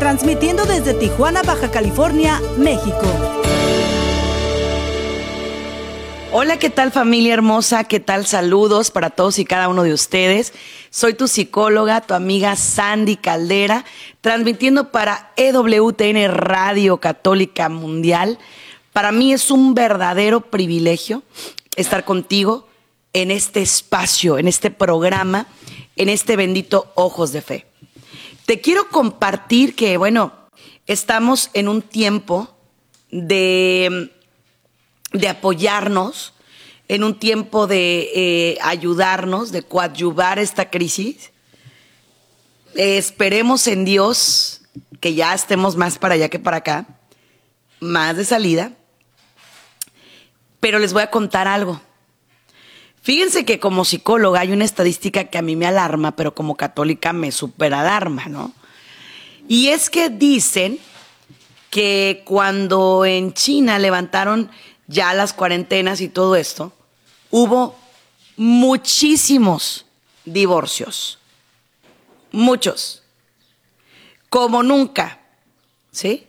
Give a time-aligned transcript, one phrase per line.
[0.00, 3.02] transmitiendo desde Tijuana, Baja California, México.
[6.32, 7.84] Hola, ¿qué tal familia hermosa?
[7.84, 8.26] ¿Qué tal?
[8.26, 10.54] Saludos para todos y cada uno de ustedes.
[10.88, 13.84] Soy tu psicóloga, tu amiga Sandy Caldera,
[14.22, 18.38] transmitiendo para EWTN Radio Católica Mundial.
[18.94, 21.22] Para mí es un verdadero privilegio
[21.76, 22.66] estar contigo
[23.12, 25.46] en este espacio, en este programa,
[25.96, 27.69] en este bendito Ojos de Fe.
[28.46, 30.32] Te quiero compartir que, bueno,
[30.86, 32.54] estamos en un tiempo
[33.10, 34.12] de,
[35.12, 36.34] de apoyarnos,
[36.88, 41.30] en un tiempo de eh, ayudarnos, de coadyuvar esta crisis.
[42.74, 44.62] Eh, esperemos en Dios
[44.98, 46.86] que ya estemos más para allá que para acá,
[47.78, 48.72] más de salida.
[50.58, 51.80] Pero les voy a contar algo.
[53.02, 57.12] Fíjense que como psicóloga hay una estadística que a mí me alarma, pero como católica
[57.12, 58.52] me supera alarma, ¿no?
[59.48, 60.78] Y es que dicen
[61.70, 64.50] que cuando en China levantaron
[64.86, 66.72] ya las cuarentenas y todo esto,
[67.30, 67.76] hubo
[68.36, 69.86] muchísimos
[70.24, 71.18] divorcios.
[72.32, 73.02] Muchos.
[74.28, 75.20] Como nunca.
[75.90, 76.26] ¿Sí?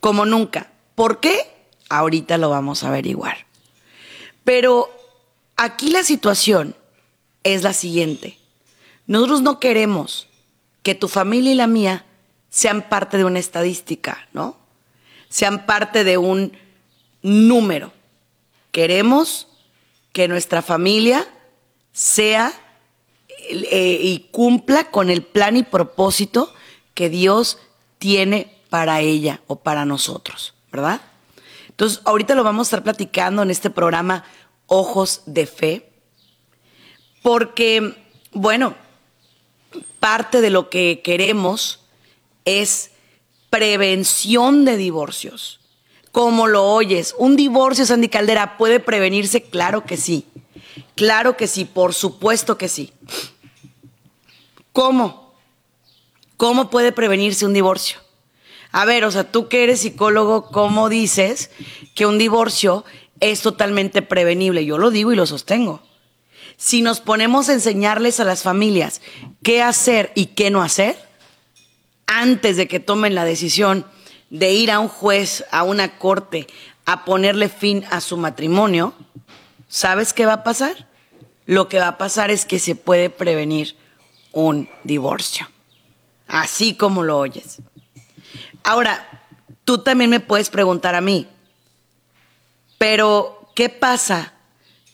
[0.00, 0.72] Como nunca.
[0.94, 1.50] ¿Por qué?
[1.88, 3.46] Ahorita lo vamos a averiguar.
[4.44, 4.90] Pero
[5.62, 6.74] aquí la situación
[7.44, 8.38] es la siguiente.
[9.06, 10.26] Nosotros no queremos
[10.82, 12.04] que tu familia y la mía
[12.50, 14.56] sean parte de una estadística, ¿no?
[15.28, 16.52] Sean parte de un
[17.22, 17.92] número.
[18.72, 19.46] Queremos
[20.12, 21.26] que nuestra familia
[21.92, 22.52] sea
[23.48, 26.52] eh, y cumpla con el plan y propósito
[26.94, 27.58] que Dios
[27.98, 31.00] tiene para ella o para nosotros, ¿verdad?
[31.68, 34.24] Entonces, ahorita lo vamos a estar platicando en este programa
[34.74, 35.92] Ojos de Fe,
[37.22, 37.94] porque,
[38.32, 38.74] bueno,
[40.00, 41.80] parte de lo que queremos
[42.46, 42.90] es
[43.50, 45.60] prevención de divorcios.
[46.10, 49.42] Como lo oyes, un divorcio, Sandy Caldera, ¿puede prevenirse?
[49.42, 50.24] Claro que sí.
[50.94, 52.94] Claro que sí, por supuesto que sí.
[54.72, 55.34] ¿Cómo?
[56.38, 57.98] ¿Cómo puede prevenirse un divorcio?
[58.70, 61.50] A ver, o sea, tú que eres psicólogo, ¿cómo dices
[61.94, 62.86] que un divorcio
[63.22, 64.66] es totalmente prevenible?
[64.66, 65.80] Yo lo digo y lo sostengo.
[66.56, 69.00] Si nos ponemos a enseñarles a las familias
[69.42, 70.96] qué hacer y qué no hacer,
[72.06, 73.86] antes de que tomen la decisión
[74.28, 76.46] de ir a un juez, a una corte,
[76.84, 78.92] a ponerle fin a su matrimonio,
[79.68, 80.88] ¿sabes qué va a pasar?
[81.46, 83.76] Lo que va a pasar es que se puede prevenir
[84.32, 85.48] un divorcio.
[86.26, 87.58] Así como lo oyes.
[88.64, 89.26] Ahora,
[89.64, 91.28] tú también me puedes preguntar a mí,
[92.82, 94.32] pero ¿qué pasa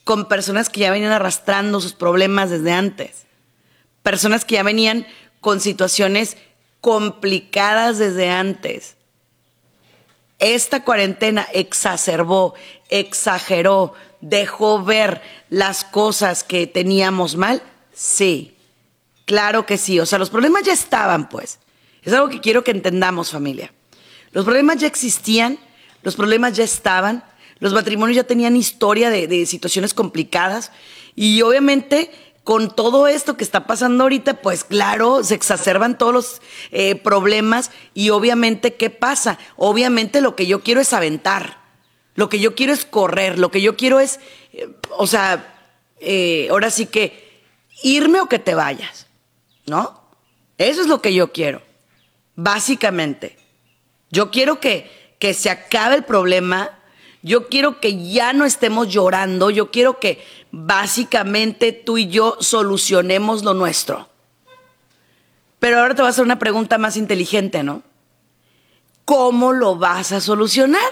[0.03, 3.25] con personas que ya venían arrastrando sus problemas desde antes?
[4.03, 5.07] Personas que ya venían
[5.41, 6.37] con situaciones
[6.81, 8.95] complicadas desde antes
[10.37, 12.53] esta cuarentena exacerbó,
[12.89, 17.63] exageró, dejó ver las cosas que teníamos mal?
[17.91, 18.55] Sí,
[19.25, 19.99] claro que sí.
[19.99, 21.57] O sea, los problemas ya estaban, pues.
[22.03, 23.73] Es algo que quiero que entendamos, familia.
[24.31, 25.57] Los problemas ya existían,
[26.03, 27.23] los problemas ya estaban,
[27.59, 30.71] los matrimonios ya tenían historia de, situaciones complicadas
[31.15, 32.11] y obviamente
[32.43, 37.69] con todo esto que está pasando ahorita, pues claro, se exacerban todos los eh, problemas
[37.93, 39.37] y obviamente, ¿qué pasa?
[39.55, 41.61] Obviamente lo que yo quiero es aventar,
[42.15, 44.19] lo que yo quiero es correr, lo que yo quiero es,
[44.53, 44.67] eh,
[44.97, 45.59] o sea,
[45.99, 47.43] eh, ahora sí que
[47.83, 49.07] irme o que te vayas,
[49.65, 50.01] ¿no?
[50.57, 51.61] Eso es lo que yo quiero,
[52.35, 53.37] básicamente.
[54.11, 56.78] Yo quiero que, que se acabe el problema,
[57.21, 63.43] yo quiero que ya no estemos llorando, yo quiero que básicamente tú y yo solucionemos
[63.43, 64.09] lo nuestro.
[65.59, 67.83] Pero ahora te voy a hacer una pregunta más inteligente, ¿no?
[69.03, 70.91] ¿Cómo lo vas a solucionar?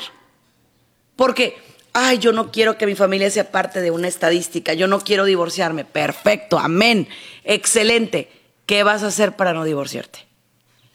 [1.15, 1.57] Porque,
[1.93, 5.23] ay, yo no quiero que mi familia sea parte de una estadística, yo no quiero
[5.23, 5.85] divorciarme.
[5.85, 7.07] Perfecto, amén,
[7.43, 8.29] excelente.
[8.65, 10.27] ¿Qué vas a hacer para no divorciarte?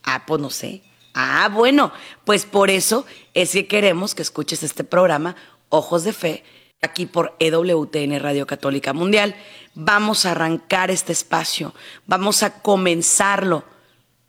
[0.02, 0.82] Ah, pues no sé.
[1.14, 1.93] Ah, bueno,
[2.25, 3.05] pues por eso
[3.35, 5.37] es que queremos que escuches este programa,
[5.69, 6.44] Ojos de Fe,
[6.81, 9.37] aquí por EWTN Radio Católica Mundial.
[9.75, 11.75] Vamos a arrancar este espacio,
[12.06, 13.64] vamos a comenzarlo,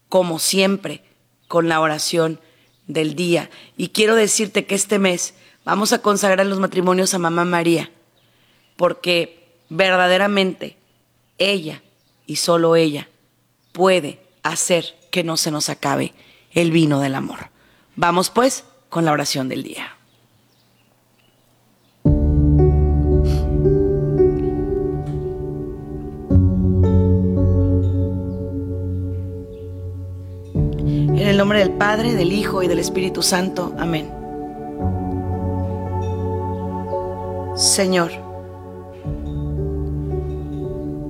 [0.10, 1.04] como siempre,
[1.48, 2.40] con la oración
[2.88, 3.50] del día.
[3.78, 7.92] Y quiero decirte que este mes vamos a consagrar los matrimonios a Mamá María,
[8.76, 10.78] porque verdaderamente
[11.38, 11.82] ella
[12.26, 13.08] y solo ella
[13.72, 16.14] puede hacer que no se nos acabe
[16.54, 17.50] el vino del amor.
[17.96, 19.98] Vamos pues con la oración del día.
[31.24, 33.74] En el nombre del Padre, del Hijo y del Espíritu Santo.
[33.80, 34.12] Amén.
[37.56, 38.12] Señor,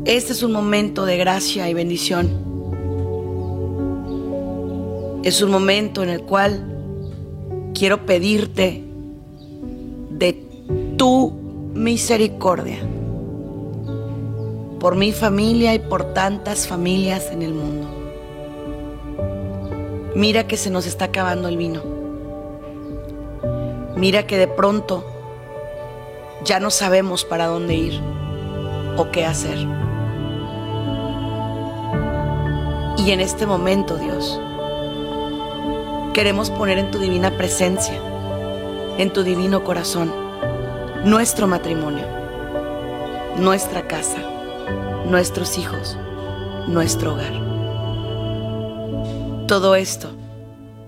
[0.06, 2.53] este es un momento de gracia y bendición.
[5.24, 6.66] Es un momento en el cual
[7.74, 8.84] quiero pedirte
[10.10, 10.34] de
[10.98, 11.32] tu
[11.74, 12.80] misericordia
[14.82, 17.88] por mi familia y por tantas familias en el mundo.
[20.14, 21.82] Mira que se nos está acabando el vino.
[23.96, 25.06] Mira que de pronto
[26.44, 28.02] ya no sabemos para dónde ir
[28.98, 29.58] o qué hacer.
[32.98, 34.40] Y en este momento, Dios,
[36.14, 37.96] queremos poner en tu divina presencia,
[39.00, 40.14] en tu divino corazón,
[41.04, 42.06] nuestro matrimonio,
[43.40, 44.20] nuestra casa,
[45.10, 45.98] nuestros hijos,
[46.68, 47.34] nuestro hogar.
[49.48, 50.10] Todo esto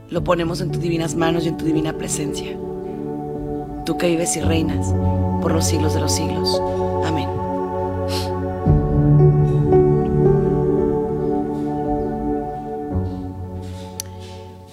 [0.09, 2.55] lo ponemos en tus divinas manos y en tu divina presencia.
[3.83, 4.93] Tú que vives y reinas
[5.41, 6.61] por los siglos de los siglos.
[7.03, 7.34] Amén.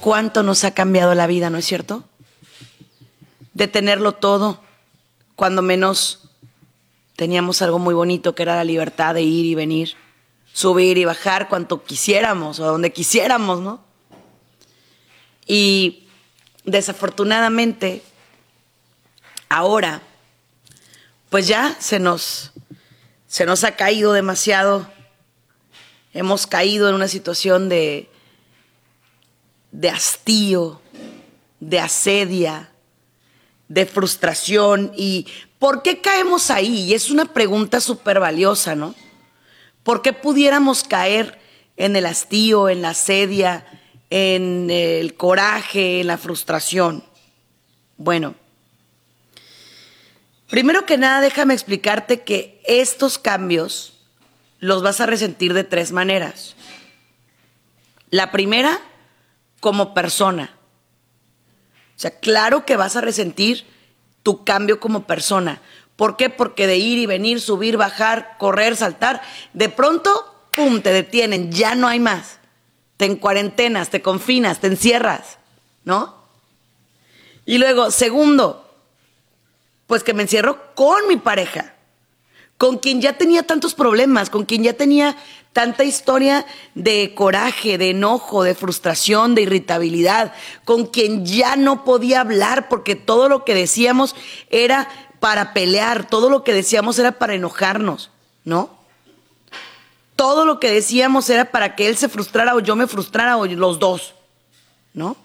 [0.02, 2.02] Cuánto nos ha cambiado la vida, ¿no es cierto?
[3.54, 4.60] De tenerlo todo,
[5.37, 6.28] cuando menos
[7.14, 9.94] teníamos algo muy bonito que era la libertad de ir y venir,
[10.52, 13.81] subir y bajar cuanto quisiéramos o donde quisiéramos, ¿no?
[15.46, 16.08] Y
[16.64, 18.02] desafortunadamente,
[19.48, 20.02] ahora,
[21.31, 22.50] pues ya se nos,
[23.28, 24.90] se nos ha caído demasiado,
[26.12, 28.12] hemos caído en una situación de
[29.72, 30.80] de hastío,
[31.58, 32.70] de asedia,
[33.69, 34.92] de frustración.
[34.96, 35.26] ¿Y
[35.58, 36.82] por qué caemos ahí?
[36.82, 38.94] Y es una pregunta súper valiosa, ¿no?
[39.82, 41.40] ¿Por qué pudiéramos caer
[41.76, 43.66] en el hastío, en la asedia,
[44.10, 47.02] en el coraje, en la frustración?
[47.96, 48.34] Bueno,
[50.48, 53.94] primero que nada déjame explicarte que estos cambios
[54.60, 56.54] los vas a resentir de tres maneras.
[58.10, 58.80] La primera
[59.62, 60.50] como persona.
[61.97, 63.64] O sea, claro que vas a resentir
[64.25, 65.62] tu cambio como persona.
[65.94, 66.31] ¿Por qué?
[66.31, 69.23] Porque de ir y venir, subir, bajar, correr, saltar,
[69.53, 70.11] de pronto,
[70.50, 72.41] ¡pum!, te detienen, ya no hay más.
[72.97, 75.38] Te encuarentenas, te confinas, te encierras,
[75.85, 76.17] ¿no?
[77.47, 78.69] Y luego, segundo,
[79.87, 81.71] pues que me encierro con mi pareja,
[82.62, 85.17] con quien ya tenía tantos problemas, con quien ya tenía
[85.53, 90.32] tanta historia de coraje, de enojo, de frustración, de irritabilidad,
[90.64, 94.14] con quien ya no podía hablar porque todo lo que decíamos
[94.49, 94.88] era
[95.19, 98.12] para pelear, todo lo que decíamos era para enojarnos,
[98.44, 98.70] ¿no?
[100.15, 103.47] Todo lo que decíamos era para que él se frustrara o yo me frustrara o
[103.47, 104.15] los dos,
[104.94, 105.17] ¿no?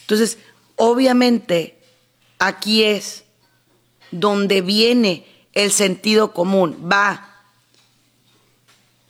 [0.00, 0.38] Entonces,
[0.76, 1.78] obviamente,
[2.38, 3.24] aquí es
[4.10, 6.88] donde viene el sentido común.
[6.90, 7.32] Va,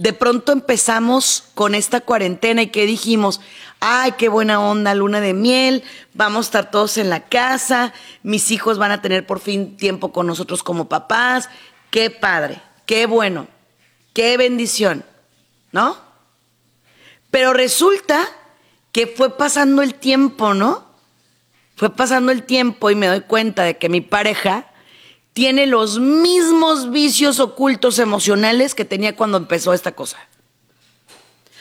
[0.03, 3.41] de pronto empezamos con esta cuarentena y que dijimos,
[3.79, 7.93] ay, qué buena onda, luna de miel, vamos a estar todos en la casa,
[8.25, 11.49] mis hijos van a tener por fin tiempo con nosotros como papás,
[11.91, 13.47] qué padre, qué bueno,
[14.13, 15.05] qué bendición,
[15.71, 15.97] ¿no?
[17.31, 18.29] Pero resulta
[18.91, 20.85] que fue pasando el tiempo, ¿no?
[21.77, 24.72] Fue pasando el tiempo y me doy cuenta de que mi pareja
[25.33, 30.19] tiene los mismos vicios ocultos emocionales que tenía cuando empezó esta cosa.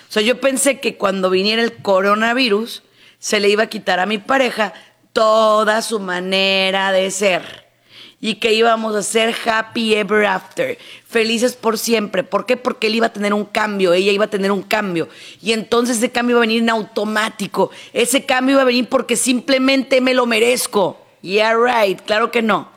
[0.10, 2.84] O sea, yo pensé que cuando viniera el coronavirus
[3.20, 4.74] se le iba a quitar a mi pareja
[5.14, 7.72] toda su manera de ser
[8.20, 12.24] y que íbamos a ser happy ever after, felices por siempre.
[12.24, 12.56] ¿Por qué?
[12.56, 15.10] Porque él iba a tener un cambio, ella iba a tener un cambio.
[15.42, 17.72] Y entonces ese cambio iba a venir en automático.
[17.94, 21.04] Ese cambio iba a venir porque simplemente me lo merezco.
[21.22, 22.70] Yeah, right, claro que no.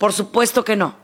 [0.00, 0.96] Por supuesto que no.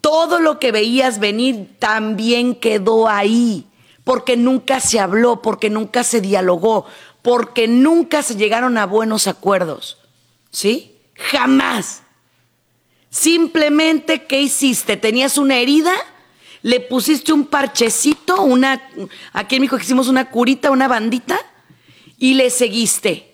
[0.00, 3.66] Todo lo que veías venir también quedó ahí,
[4.04, 6.86] porque nunca se habló, porque nunca se dialogó,
[7.22, 9.98] porque nunca se llegaron a buenos acuerdos.
[10.52, 10.96] ¿Sí?
[11.14, 12.02] Jamás.
[13.10, 14.96] Simplemente, ¿qué hiciste?
[14.96, 15.92] ¿Tenías una herida?
[16.62, 18.42] ¿Le pusiste un parchecito?
[18.42, 18.80] Una,
[19.32, 21.38] aquí en México hicimos una curita, una bandita?
[22.22, 23.31] y le seguiste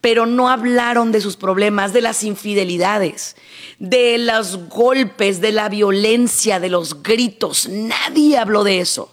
[0.00, 3.36] pero no hablaron de sus problemas, de las infidelidades,
[3.78, 7.68] de los golpes, de la violencia, de los gritos.
[7.68, 9.12] Nadie habló de eso.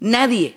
[0.00, 0.56] Nadie.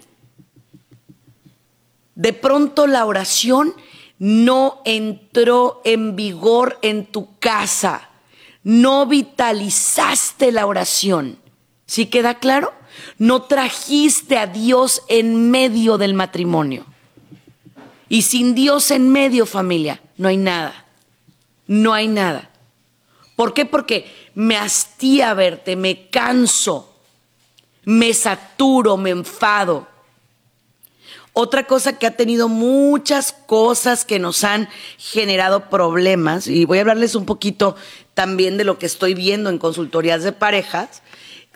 [2.15, 3.73] De pronto la oración
[4.19, 8.09] no entró en vigor en tu casa.
[8.63, 11.39] No vitalizaste la oración.
[11.87, 12.71] ¿Sí queda claro?
[13.17, 16.85] No trajiste a Dios en medio del matrimonio.
[18.11, 20.85] Y sin Dios en medio, familia, no hay nada.
[21.65, 22.49] No hay nada.
[23.37, 23.65] ¿Por qué?
[23.65, 26.93] Porque me hastía verte, me canso,
[27.85, 29.87] me saturo, me enfado.
[31.31, 36.81] Otra cosa que ha tenido muchas cosas que nos han generado problemas, y voy a
[36.81, 37.77] hablarles un poquito
[38.13, 41.01] también de lo que estoy viendo en consultorías de parejas.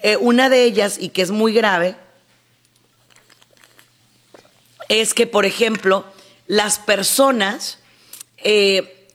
[0.01, 1.97] Eh, una de ellas, y que es muy grave,
[4.87, 6.14] es que, por ejemplo,
[6.47, 7.79] las personas,
[8.37, 9.07] eh,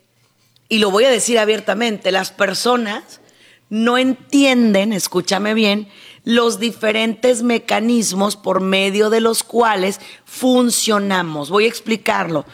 [0.69, 3.21] y lo voy a decir abiertamente, las personas
[3.69, 5.89] no entienden, escúchame bien,
[6.25, 11.51] los diferentes mecanismos por medio de los cuales funcionamos.
[11.51, 12.45] Voy a explicarlo.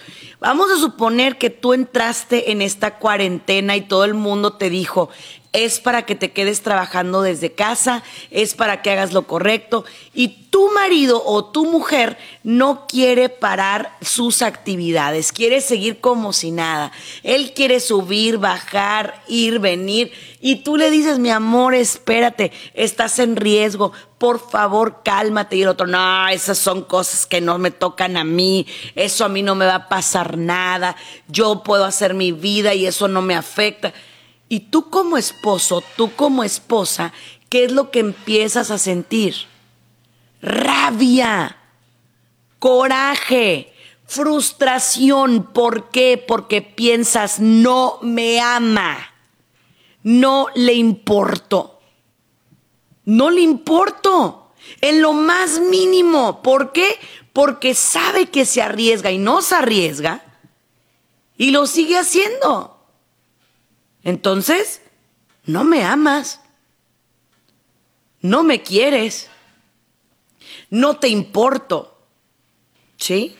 [0.40, 5.08] Vamos a suponer que tú entraste en esta cuarentena y todo el mundo te dijo,
[5.56, 10.28] es para que te quedes trabajando desde casa, es para que hagas lo correcto y
[10.50, 16.92] tu marido o tu mujer no quiere parar sus actividades, quiere seguir como si nada.
[17.22, 23.36] Él quiere subir, bajar, ir, venir y tú le dices, mi amor, espérate, estás en
[23.36, 25.56] riesgo, por favor, cálmate.
[25.56, 29.28] Y el otro, no, esas son cosas que no me tocan a mí, eso a
[29.30, 30.96] mí no me va a pasar nada,
[31.28, 33.94] yo puedo hacer mi vida y eso no me afecta.
[34.48, 37.12] Y tú como esposo, tú como esposa,
[37.48, 39.34] ¿qué es lo que empiezas a sentir?
[40.40, 41.56] Rabia,
[42.58, 43.72] coraje,
[44.06, 45.52] frustración.
[45.52, 46.22] ¿Por qué?
[46.26, 49.12] Porque piensas, no me ama,
[50.02, 51.80] no le importo.
[53.04, 56.42] No le importo en lo más mínimo.
[56.42, 56.98] ¿Por qué?
[57.32, 60.24] Porque sabe que se arriesga y no se arriesga
[61.36, 62.75] y lo sigue haciendo.
[64.06, 64.82] Entonces,
[65.46, 66.40] no me amas,
[68.20, 69.28] no me quieres,
[70.70, 71.98] no te importo,
[72.96, 73.34] ¿sí?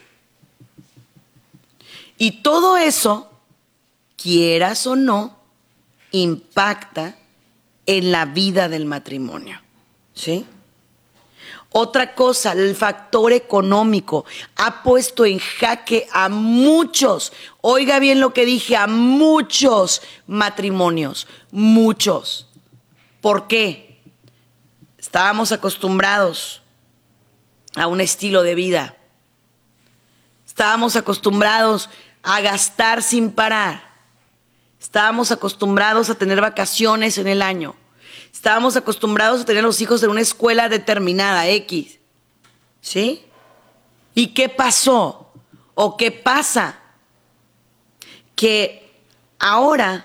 [2.19, 3.31] Y todo eso,
[4.17, 5.39] quieras o no,
[6.11, 7.17] impacta
[7.87, 9.61] en la vida del matrimonio,
[10.15, 10.47] ¿sí?
[11.79, 14.25] Otra cosa, el factor económico
[14.57, 22.49] ha puesto en jaque a muchos, oiga bien lo que dije, a muchos matrimonios, muchos.
[23.21, 24.01] ¿Por qué?
[24.97, 26.63] Estábamos acostumbrados
[27.75, 28.97] a un estilo de vida.
[30.47, 31.91] Estábamos acostumbrados
[32.23, 33.83] a gastar sin parar.
[34.81, 37.77] Estábamos acostumbrados a tener vacaciones en el año
[38.37, 41.99] Estábamos acostumbrados a tener a los hijos en una escuela determinada, X.
[42.83, 43.25] ¿Sí?
[44.15, 45.33] ¿Y qué pasó?
[45.75, 46.79] ¿O qué pasa?
[48.35, 48.93] Que
[49.39, 50.05] ahora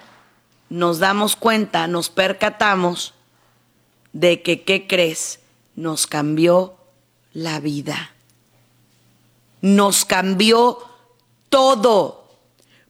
[0.69, 3.13] nos damos cuenta, nos percatamos
[4.13, 5.41] de que, ¿qué crees?
[5.75, 6.77] Nos cambió
[7.33, 8.13] la vida.
[9.59, 10.79] Nos cambió
[11.50, 12.29] todo.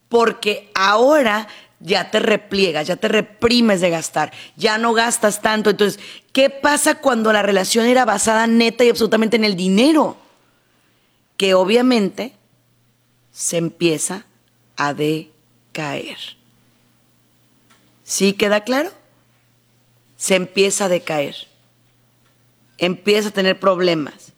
[0.08, 1.48] Porque ahora
[1.82, 5.72] ya te repliegas, ya te reprimes de gastar, ya no gastas tanto.
[5.72, 6.00] Entonces,
[6.32, 10.18] ¿qué pasa cuando la relación era basada neta y absolutamente en el dinero?
[11.38, 12.34] Que obviamente
[13.32, 14.26] se empieza
[14.78, 16.18] a decaer.
[18.04, 18.92] ¿Sí queda claro?
[20.18, 21.36] Se empieza a decaer.
[22.78, 24.34] Empieza a tener problemas.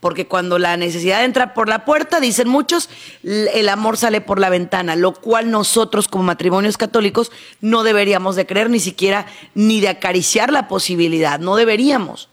[0.00, 2.88] Porque cuando la necesidad entra por la puerta, dicen muchos,
[3.22, 7.30] el amor sale por la ventana, lo cual nosotros como matrimonios católicos
[7.60, 12.30] no deberíamos de creer ni siquiera ni de acariciar la posibilidad, no deberíamos.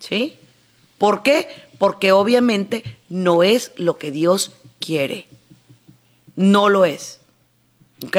[0.00, 0.36] ¿Sí?
[0.98, 1.48] ¿Por qué?
[1.78, 5.28] Porque obviamente no es lo que Dios quiere.
[6.34, 7.20] No lo es.
[8.04, 8.16] ¿Ok?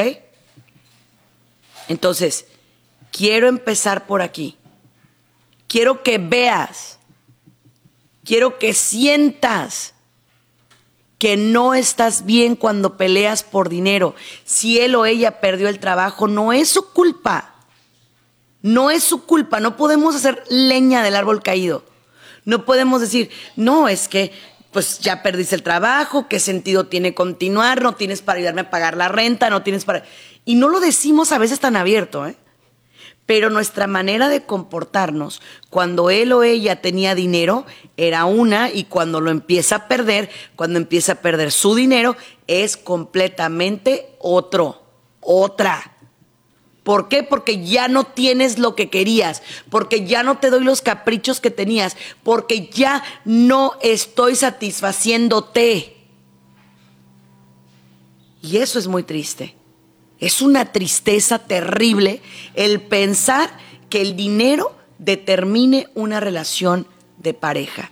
[1.88, 2.46] Entonces,
[3.12, 4.56] quiero empezar por aquí.
[5.68, 6.98] Quiero que veas
[8.26, 9.94] Quiero que sientas
[11.18, 14.14] que no estás bien cuando peleas por dinero.
[14.44, 17.54] Si él o ella perdió el trabajo, no es su culpa.
[18.62, 19.60] No es su culpa.
[19.60, 21.84] No podemos hacer leña del árbol caído.
[22.44, 24.32] No podemos decir, no, es que
[24.72, 28.96] pues ya perdiste el trabajo, qué sentido tiene continuar, no tienes para ayudarme a pagar
[28.96, 30.04] la renta, no tienes para...
[30.44, 32.36] Y no lo decimos a veces tan abierto, ¿eh?
[33.26, 37.66] Pero nuestra manera de comportarnos cuando él o ella tenía dinero
[37.96, 42.16] era una y cuando lo empieza a perder, cuando empieza a perder su dinero,
[42.46, 44.82] es completamente otro,
[45.20, 45.96] otra.
[46.86, 47.24] ¿Por qué?
[47.24, 51.50] Porque ya no tienes lo que querías, porque ya no te doy los caprichos que
[51.50, 55.96] tenías, porque ya no estoy satisfaciéndote.
[58.40, 59.56] Y eso es muy triste.
[60.18, 62.22] Es una tristeza terrible
[62.54, 63.50] el pensar
[63.90, 66.86] que el dinero determine una relación
[67.18, 67.90] de pareja.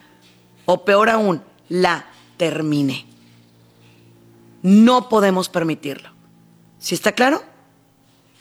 [0.65, 3.07] O peor aún, la termine.
[4.63, 6.11] No podemos permitirlo.
[6.79, 7.43] ¿Sí está claro?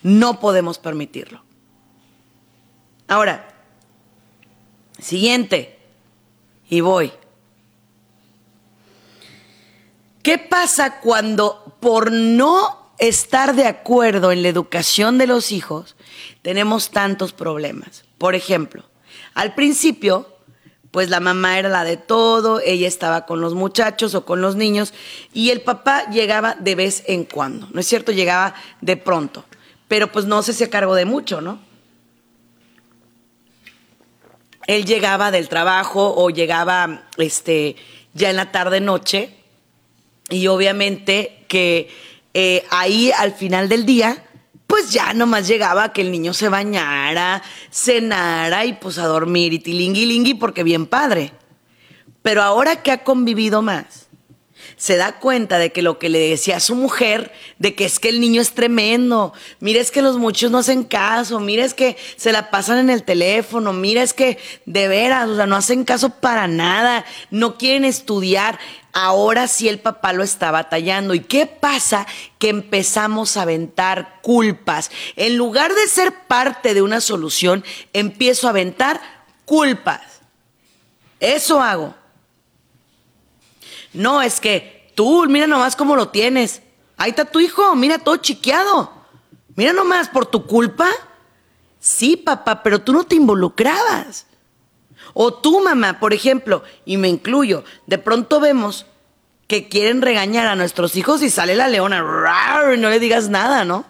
[0.02, 1.44] No podemos permitirlo.
[3.08, 3.54] Ahora,
[5.00, 5.80] siguiente.
[6.70, 7.12] Y voy.
[10.22, 15.96] ¿Qué pasa cuando por no estar de acuerdo en la educación de los hijos,
[16.42, 18.06] tenemos tantos problemas.
[18.18, 18.84] Por ejemplo,
[19.34, 20.38] al principio,
[20.92, 24.56] pues la mamá era la de todo, ella estaba con los muchachos o con los
[24.56, 24.94] niños
[25.34, 28.12] y el papá llegaba de vez en cuando, ¿no es cierto?
[28.12, 29.44] Llegaba de pronto,
[29.88, 31.60] pero pues no se hacía cargo de mucho, ¿no?
[34.66, 37.76] Él llegaba del trabajo o llegaba este,
[38.14, 39.36] ya en la tarde noche
[40.30, 41.90] y obviamente que
[42.34, 44.24] eh, ahí al final del día,
[44.68, 49.60] pues ya nomás llegaba que el niño se bañara, cenara y pues a dormir y
[49.60, 51.32] tilingui lingui porque bien padre.
[52.24, 54.08] Pero ahora que ha convivido más,
[54.78, 58.00] se da cuenta de que lo que le decía a su mujer, de que es
[58.00, 61.74] que el niño es tremendo, mira es que los muchos no hacen caso, mira es
[61.74, 65.56] que se la pasan en el teléfono, mira es que de veras, o sea, no
[65.56, 68.60] hacen caso para nada, no quieren estudiar.
[68.94, 71.16] Ahora sí el papá lo está batallando.
[71.16, 72.06] ¿Y qué pasa?
[72.38, 74.92] Que empezamos a aventar culpas.
[75.16, 79.02] En lugar de ser parte de una solución, empiezo a aventar
[79.46, 80.02] culpas.
[81.20, 81.96] Eso hago.
[83.94, 86.62] No, es que tú, mira nomás cómo lo tienes.
[86.96, 88.92] Ahí está tu hijo, mira todo chiqueado.
[89.56, 90.88] Mira nomás, por tu culpa.
[91.80, 94.28] Sí, papá, pero tú no te involucrabas.
[95.14, 98.86] O tú, mamá, por ejemplo, y me incluyo, de pronto vemos
[99.48, 102.04] que quieren regañar a nuestros hijos y sale la leona,
[102.74, 103.86] y no le digas nada, ¿no?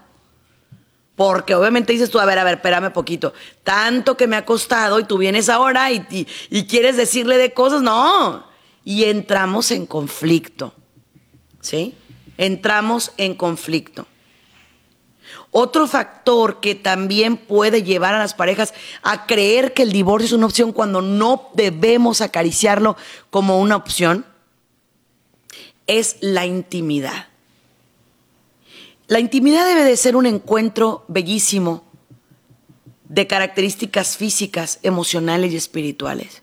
[1.15, 3.33] Porque obviamente dices tú, a ver, a ver, espérame poquito.
[3.63, 7.81] Tanto que me ha costado y tú vienes ahora y, y quieres decirle de cosas,
[7.81, 8.51] no
[8.86, 10.73] y entramos en conflicto.
[11.62, 11.95] ¿Sí?
[12.38, 14.07] Entramos en conflicto.
[15.56, 20.32] Otro factor que también puede llevar a las parejas a creer que el divorcio es
[20.34, 22.98] una opción cuando no debemos acariciarlo
[23.30, 24.26] como una opción
[25.86, 27.28] es la intimidad.
[29.06, 31.84] La intimidad debe de ser un encuentro bellísimo
[33.08, 36.42] de características físicas, emocionales y espirituales.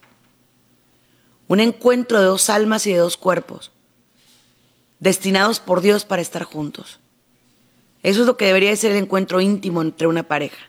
[1.49, 3.73] Un encuentro de dos almas y de dos cuerpos,
[5.01, 7.01] destinados por Dios para estar juntos.
[8.03, 10.69] Eso es lo que debería ser el encuentro íntimo entre una pareja.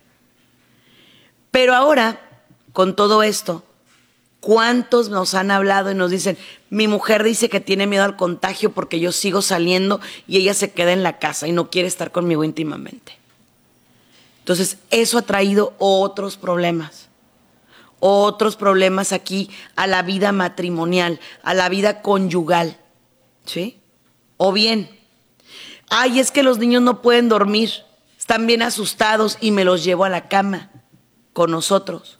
[1.49, 2.19] Pero ahora,
[2.73, 3.63] con todo esto,
[4.39, 6.37] ¿cuántos nos han hablado y nos dicen,
[6.69, 10.71] mi mujer dice que tiene miedo al contagio porque yo sigo saliendo y ella se
[10.71, 13.17] queda en la casa y no quiere estar conmigo íntimamente?
[14.39, 17.09] Entonces, eso ha traído otros problemas
[18.01, 22.77] otros problemas aquí a la vida matrimonial, a la vida conyugal.
[23.45, 23.79] ¿Sí?
[24.37, 24.89] O bien,
[25.91, 27.69] ay, es que los niños no pueden dormir,
[28.17, 30.71] están bien asustados y me los llevo a la cama
[31.33, 32.17] con nosotros.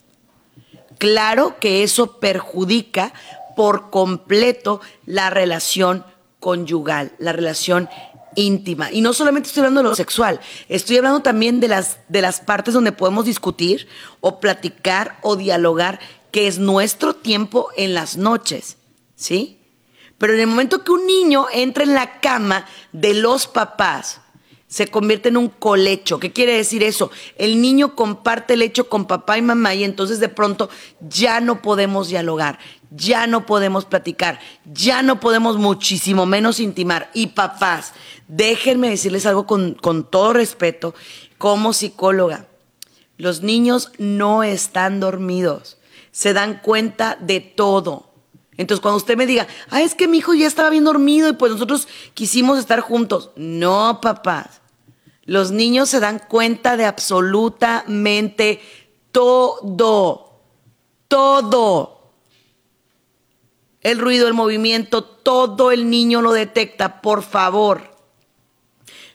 [1.00, 3.14] Claro que eso perjudica
[3.56, 6.06] por completo la relación
[6.40, 7.90] conyugal, la relación
[8.36, 8.92] íntima.
[8.92, 12.42] Y no solamente estoy hablando de lo sexual, estoy hablando también de las, de las
[12.42, 13.88] partes donde podemos discutir
[14.20, 16.00] o platicar o dialogar,
[16.32, 18.78] que es nuestro tiempo en las noches,
[19.16, 19.61] ¿sí?
[20.22, 24.22] Pero en el momento que un niño entra en la cama de los papás,
[24.68, 26.20] se convierte en un colecho.
[26.20, 27.10] ¿Qué quiere decir eso?
[27.40, 31.64] El niño comparte el hecho con papá y mamá y entonces de pronto ya no
[31.64, 32.60] podemos dialogar,
[32.92, 37.10] ya no podemos platicar, ya no podemos muchísimo menos intimar.
[37.16, 37.94] Y papás,
[38.28, 40.94] déjenme decirles algo con, con todo respeto,
[41.40, 42.46] como psicóloga.
[43.18, 45.80] Los niños no están dormidos,
[46.12, 48.11] se dan cuenta de todo.
[48.58, 51.34] Entonces, cuando usted me diga, ah, es que mi hijo ya estaba bien dormido y
[51.34, 53.32] pues nosotros quisimos estar juntos.
[53.36, 54.62] No, papás.
[55.24, 58.60] Los niños se dan cuenta de absolutamente
[59.12, 60.42] todo,
[61.08, 62.14] todo.
[63.82, 67.98] El ruido, el movimiento, todo el niño lo detecta, por favor.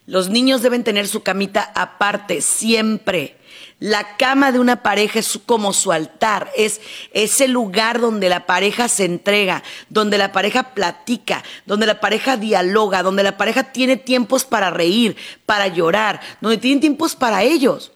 [0.07, 3.36] Los niños deben tener su camita aparte, siempre.
[3.79, 6.81] La cama de una pareja es como su altar, es
[7.13, 13.03] ese lugar donde la pareja se entrega, donde la pareja platica, donde la pareja dialoga,
[13.03, 17.93] donde la pareja tiene tiempos para reír, para llorar, donde tienen tiempos para ellos.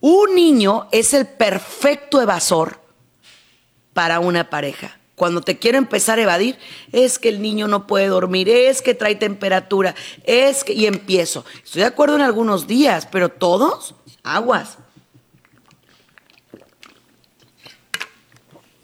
[0.00, 2.80] Un niño es el perfecto evasor
[3.92, 4.98] para una pareja.
[5.14, 6.58] Cuando te quiero empezar a evadir,
[6.90, 10.72] es que el niño no puede dormir, es que trae temperatura, es que...
[10.72, 11.44] Y empiezo.
[11.62, 14.78] Estoy de acuerdo en algunos días, pero todos aguas.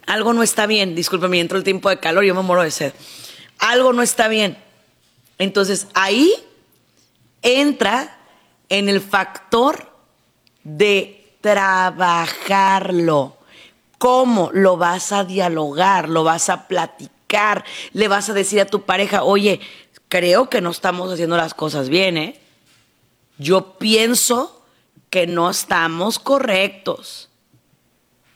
[0.06, 2.94] Algo no está bien, discúlpeme, entró el tiempo de calor, yo me muero de sed.
[3.58, 4.56] Algo no está bien.
[5.36, 6.32] Entonces ahí
[7.42, 8.18] entra
[8.68, 9.92] en el factor
[10.64, 13.36] de trabajarlo.
[13.98, 16.08] ¿Cómo lo vas a dialogar?
[16.08, 17.64] ¿Lo vas a platicar?
[17.92, 19.60] ¿Le vas a decir a tu pareja, oye,
[20.08, 22.40] creo que no estamos haciendo las cosas bien, ¿eh?
[23.38, 24.57] Yo pienso
[25.10, 27.28] que no estamos correctos.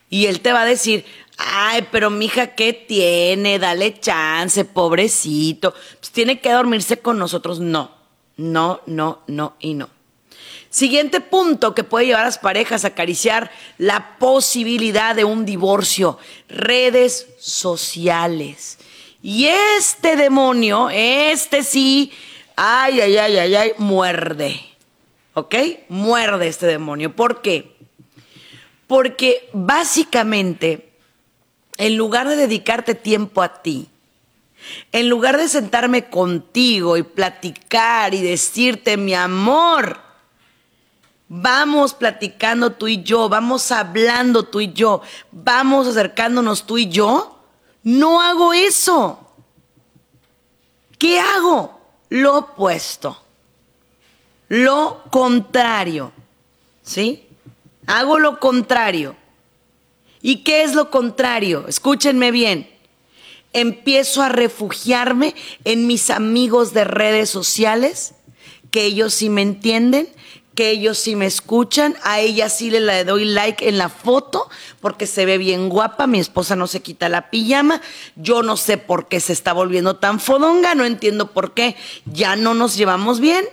[0.09, 1.05] Y él te va a decir,
[1.37, 3.59] ay, pero mija, ¿qué tiene?
[3.59, 5.73] Dale chance, pobrecito.
[5.99, 7.59] Pues tiene que dormirse con nosotros.
[7.59, 7.91] No,
[8.37, 9.89] no, no, no y no.
[10.69, 16.17] Siguiente punto que puede llevar a las parejas a acariciar la posibilidad de un divorcio,
[16.49, 18.79] redes sociales.
[19.21, 19.45] Y
[19.77, 22.11] este demonio, este sí,
[22.55, 24.59] ay, ay, ay, ay, ay, muerde.
[25.33, 25.55] ¿Ok?
[25.89, 27.15] Muerde este demonio.
[27.15, 27.75] ¿Por qué?
[28.87, 30.93] Porque básicamente,
[31.77, 33.89] en lugar de dedicarte tiempo a ti,
[34.91, 39.99] en lugar de sentarme contigo y platicar y decirte, mi amor,
[41.27, 47.39] vamos platicando tú y yo, vamos hablando tú y yo, vamos acercándonos tú y yo,
[47.81, 49.19] no hago eso.
[50.99, 51.81] ¿Qué hago?
[52.09, 53.22] Lo opuesto
[54.53, 56.11] lo contrario.
[56.83, 57.25] ¿Sí?
[57.87, 59.15] Hago lo contrario.
[60.21, 61.65] ¿Y qué es lo contrario?
[61.67, 62.69] Escúchenme bien.
[63.51, 68.13] Empiezo a refugiarme en mis amigos de redes sociales,
[68.69, 70.07] que ellos sí me entienden,
[70.53, 74.49] que ellos sí me escuchan, a ella sí le doy like en la foto
[74.81, 77.81] porque se ve bien guapa, mi esposa no se quita la pijama,
[78.15, 82.35] yo no sé por qué se está volviendo tan fodonga, no entiendo por qué, ya
[82.35, 83.45] no nos llevamos bien,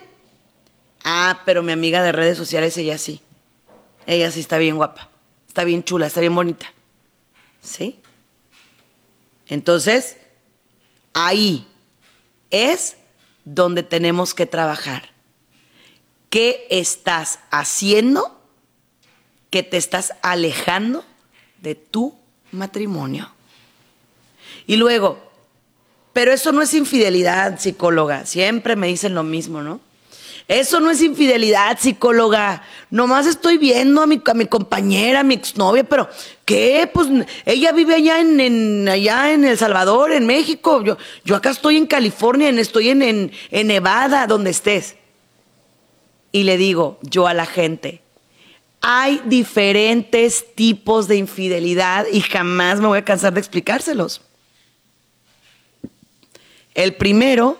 [1.05, 3.21] Ah, pero mi amiga de redes sociales, ella sí.
[4.07, 5.09] Ella sí está bien guapa.
[5.49, 6.73] Está bien chula, está bien bonita.
[7.63, 8.01] ¿Sí?
[9.49, 10.17] Entonces,
[11.13, 11.67] ahí
[12.51, 12.97] es
[13.45, 15.11] donde tenemos que trabajar.
[16.29, 18.41] ¿Qué estás haciendo
[19.51, 21.05] que te estás alejando
[21.61, 22.17] de tu
[22.53, 23.33] matrimonio?
[24.67, 25.19] Y luego,
[26.13, 28.27] pero eso no es infidelidad, psicóloga.
[28.27, 29.81] Siempre me dicen lo mismo, ¿no?
[30.51, 32.65] Eso no es infidelidad, psicóloga.
[32.91, 36.11] Nomás estoy viendo a mi, compañera, a mi exnovia, pero
[36.45, 36.91] ¿qué?
[36.93, 37.07] Pues
[37.47, 40.83] ella vive allá en, El Salvador, en México.
[41.25, 44.97] Yo, acá estoy en California, estoy en, en, en Nevada, donde estés.
[46.33, 48.03] Y le digo yo a la gente,
[48.81, 54.21] hay diferentes tipos de infidelidad y jamás me voy a cansar de explicárselos.
[56.75, 57.57] El primero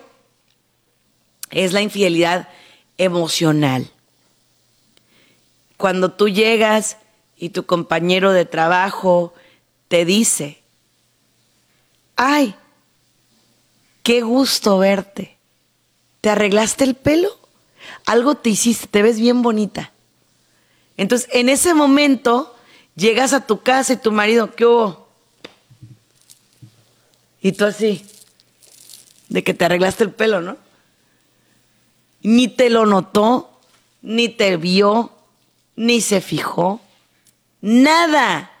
[1.51, 2.49] es la infidelidad
[3.03, 3.89] emocional.
[5.77, 6.97] Cuando tú llegas
[7.35, 9.33] y tu compañero de trabajo
[9.87, 10.61] te dice,
[12.15, 12.55] ay,
[14.03, 15.37] qué gusto verte.
[16.21, 17.35] ¿Te arreglaste el pelo?
[18.05, 19.91] Algo te hiciste, te ves bien bonita.
[20.97, 22.55] Entonces, en ese momento,
[22.95, 25.07] llegas a tu casa y tu marido, ¿qué hubo?
[27.41, 28.05] Y tú así,
[29.29, 30.57] de que te arreglaste el pelo, ¿no?
[32.23, 33.59] Ni te lo notó,
[34.01, 35.11] ni te vio,
[35.75, 36.81] ni se fijó,
[37.61, 38.51] nada.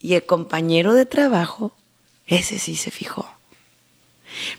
[0.00, 1.72] Y el compañero de trabajo,
[2.26, 3.28] ese sí se fijó.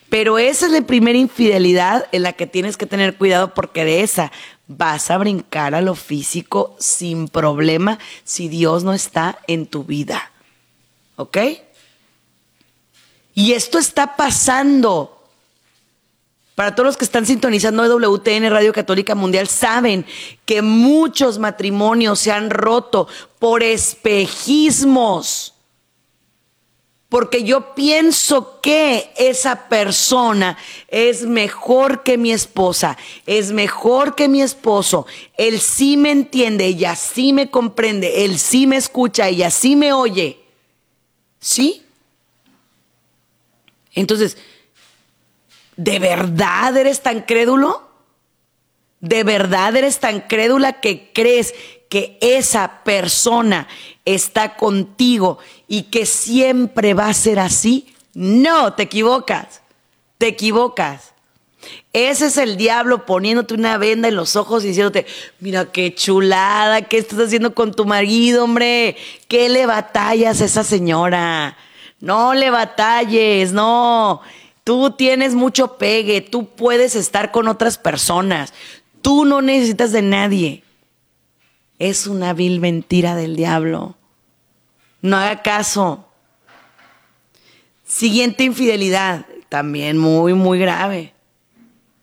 [0.09, 4.01] Pero esa es la primera infidelidad en la que tienes que tener cuidado porque de
[4.01, 4.31] esa
[4.67, 10.31] vas a brincar a lo físico sin problema si Dios no está en tu vida.
[11.15, 11.37] ¿Ok?
[13.33, 15.16] Y esto está pasando.
[16.57, 20.07] Para todos los que están sintonizando WTN Radio Católica Mundial, saben
[20.43, 25.53] que muchos matrimonios se han roto por espejismos.
[27.09, 34.41] Porque yo pienso que esa persona es mejor que mi esposa, es mejor que mi
[34.41, 35.05] esposo.
[35.37, 39.93] Él sí me entiende, ella sí me comprende, él sí me escucha, ella sí me
[39.93, 40.39] oye.
[41.39, 41.83] ¿Sí?
[43.93, 44.37] Entonces,
[45.77, 47.87] ¿De verdad eres tan crédulo?
[48.99, 51.53] ¿De verdad eres tan crédula que crees
[51.87, 53.67] que esa persona
[54.03, 55.37] está contigo
[55.67, 57.93] y que siempre va a ser así?
[58.13, 59.61] No, te equivocas,
[60.17, 61.13] te equivocas.
[61.93, 65.05] Ese es el diablo poniéndote una venda en los ojos y diciéndote,
[65.39, 68.95] mira qué chulada, ¿qué estás haciendo con tu marido, hombre?
[69.27, 71.57] ¿Qué le batallas a esa señora?
[71.99, 74.21] No le batalles, no.
[74.67, 78.53] Tú tienes mucho pegue, tú puedes estar con otras personas,
[79.01, 80.61] tú no necesitas de nadie.
[81.79, 83.95] Es una vil mentira del diablo.
[85.01, 86.05] No haga caso.
[87.85, 91.13] Siguiente infidelidad, también muy, muy grave.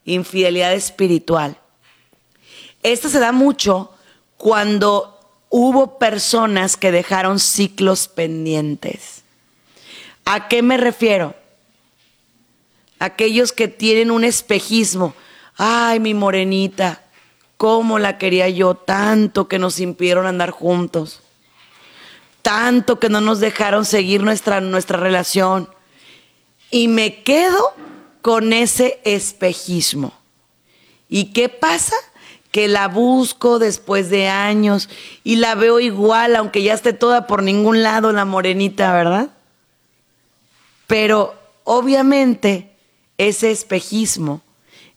[0.07, 1.59] Infidelidad espiritual.
[2.83, 3.93] Esta se da mucho
[4.39, 9.23] cuando hubo personas que dejaron ciclos pendientes.
[10.25, 11.44] ¿A qué me refiero?
[12.99, 15.15] Aquellos que tienen un espejismo.
[15.57, 17.03] Ay, mi morenita,
[17.57, 21.21] cómo la quería yo, tanto que nos impidieron andar juntos,
[22.43, 25.69] tanto que no nos dejaron seguir nuestra, nuestra relación.
[26.71, 27.73] Y me quedo
[28.21, 30.13] con ese espejismo.
[31.09, 31.95] ¿Y qué pasa?
[32.51, 34.89] Que la busco después de años
[35.23, 39.31] y la veo igual, aunque ya esté toda por ningún lado la morenita, ¿verdad?
[40.87, 42.74] Pero obviamente
[43.19, 44.43] ese espejismo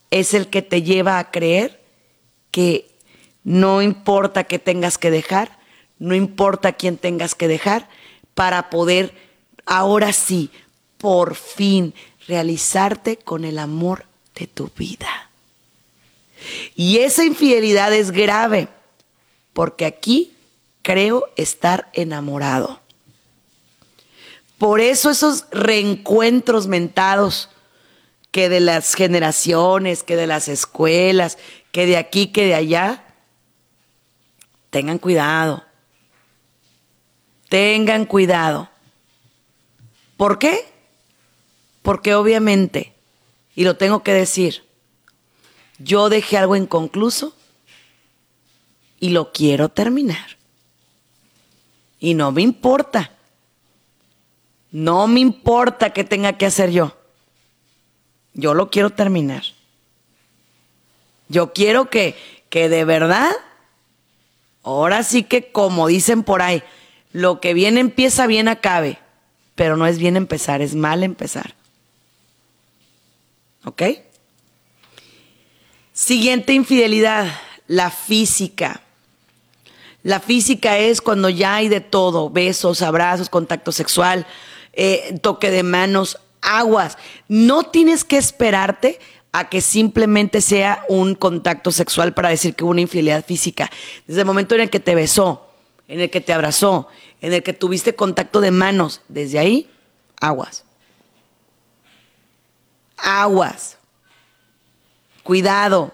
[0.09, 1.81] es el que te lleva a creer
[2.51, 2.89] que
[3.43, 5.59] no importa que tengas que dejar,
[5.99, 7.89] no importa quién tengas que dejar,
[8.33, 9.13] para poder
[9.65, 10.51] ahora sí,
[10.97, 11.93] por fin,
[12.27, 15.29] realizarte con el amor de tu vida.
[16.75, 18.67] Y esa infidelidad es grave,
[19.53, 20.33] porque aquí
[20.81, 22.79] creo estar enamorado.
[24.57, 27.49] Por eso esos reencuentros mentados
[28.31, 31.37] que de las generaciones, que de las escuelas,
[31.71, 33.03] que de aquí, que de allá,
[34.69, 35.63] tengan cuidado.
[37.49, 38.69] Tengan cuidado.
[40.17, 40.65] ¿Por qué?
[41.81, 42.93] Porque obviamente,
[43.55, 44.63] y lo tengo que decir,
[45.79, 47.35] yo dejé algo inconcluso
[48.99, 50.37] y lo quiero terminar.
[51.99, 53.11] Y no me importa.
[54.71, 56.96] No me importa qué tenga que hacer yo.
[58.37, 59.43] Yo lo quiero terminar.
[61.27, 62.15] Yo quiero que,
[62.49, 63.31] que de verdad,
[64.63, 66.63] ahora sí que como dicen por ahí,
[67.11, 68.99] lo que bien empieza, bien acabe.
[69.55, 71.55] Pero no es bien empezar, es mal empezar.
[73.65, 73.81] ¿Ok?
[75.93, 77.27] Siguiente infidelidad,
[77.65, 78.81] la física.
[80.03, 84.27] La física es cuando ya hay de todo, besos, abrazos, contacto sexual,
[84.73, 86.97] eh, toque de manos, aguas.
[87.27, 88.99] No tienes que esperarte
[89.33, 93.69] a que simplemente sea un contacto sexual para decir que hubo una infidelidad física.
[94.07, 95.51] Desde el momento en el que te besó,
[95.87, 96.87] en el que te abrazó,
[97.21, 99.69] en el que tuviste contacto de manos, desde ahí,
[100.19, 100.63] aguas.
[102.95, 103.77] Aguas.
[105.21, 105.93] Cuidado.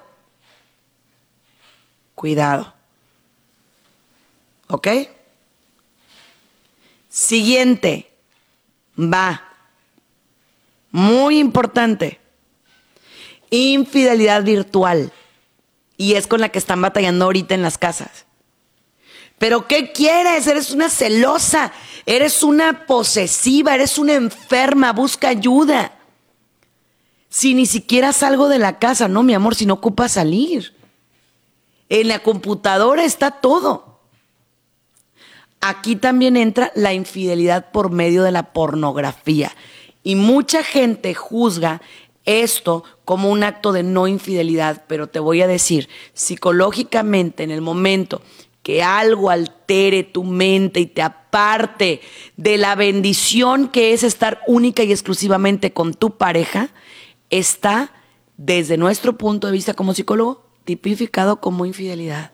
[2.16, 2.74] Cuidado.
[4.68, 4.88] ¿Ok?
[7.10, 8.12] Siguiente.
[8.98, 9.53] Va.
[10.94, 12.20] Muy importante.
[13.50, 15.12] Infidelidad virtual.
[15.98, 18.26] Y es con la que están batallando ahorita en las casas.
[19.40, 20.46] Pero ¿qué quieres?
[20.46, 21.74] Eres una celosa,
[22.06, 25.94] eres una posesiva, eres una enferma, busca ayuda.
[27.28, 30.76] Si ni siquiera salgo de la casa, no, mi amor, si no ocupa salir.
[31.90, 34.00] En la computadora está todo.
[35.60, 39.52] Aquí también entra la infidelidad por medio de la pornografía.
[40.04, 41.82] Y mucha gente juzga
[42.26, 47.62] esto como un acto de no infidelidad, pero te voy a decir, psicológicamente en el
[47.62, 48.22] momento
[48.62, 52.02] que algo altere tu mente y te aparte
[52.38, 56.70] de la bendición que es estar única y exclusivamente con tu pareja,
[57.30, 57.92] está,
[58.38, 62.32] desde nuestro punto de vista como psicólogo, tipificado como infidelidad.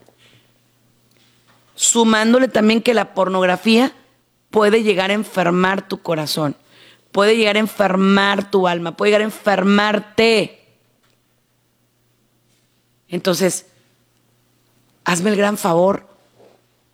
[1.74, 3.94] Sumándole también que la pornografía
[4.52, 6.56] puede llegar a enfermar tu corazón
[7.12, 10.68] puede llegar a enfermar tu alma, puede llegar a enfermarte.
[13.08, 13.66] Entonces,
[15.04, 16.08] hazme el gran favor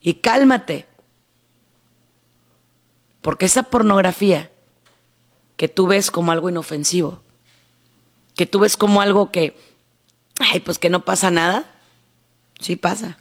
[0.01, 0.85] y cálmate.
[3.21, 4.51] Porque esa pornografía
[5.57, 7.21] que tú ves como algo inofensivo,
[8.35, 9.57] que tú ves como algo que,
[10.39, 11.65] ay, pues que no pasa nada,
[12.59, 13.17] sí pasa.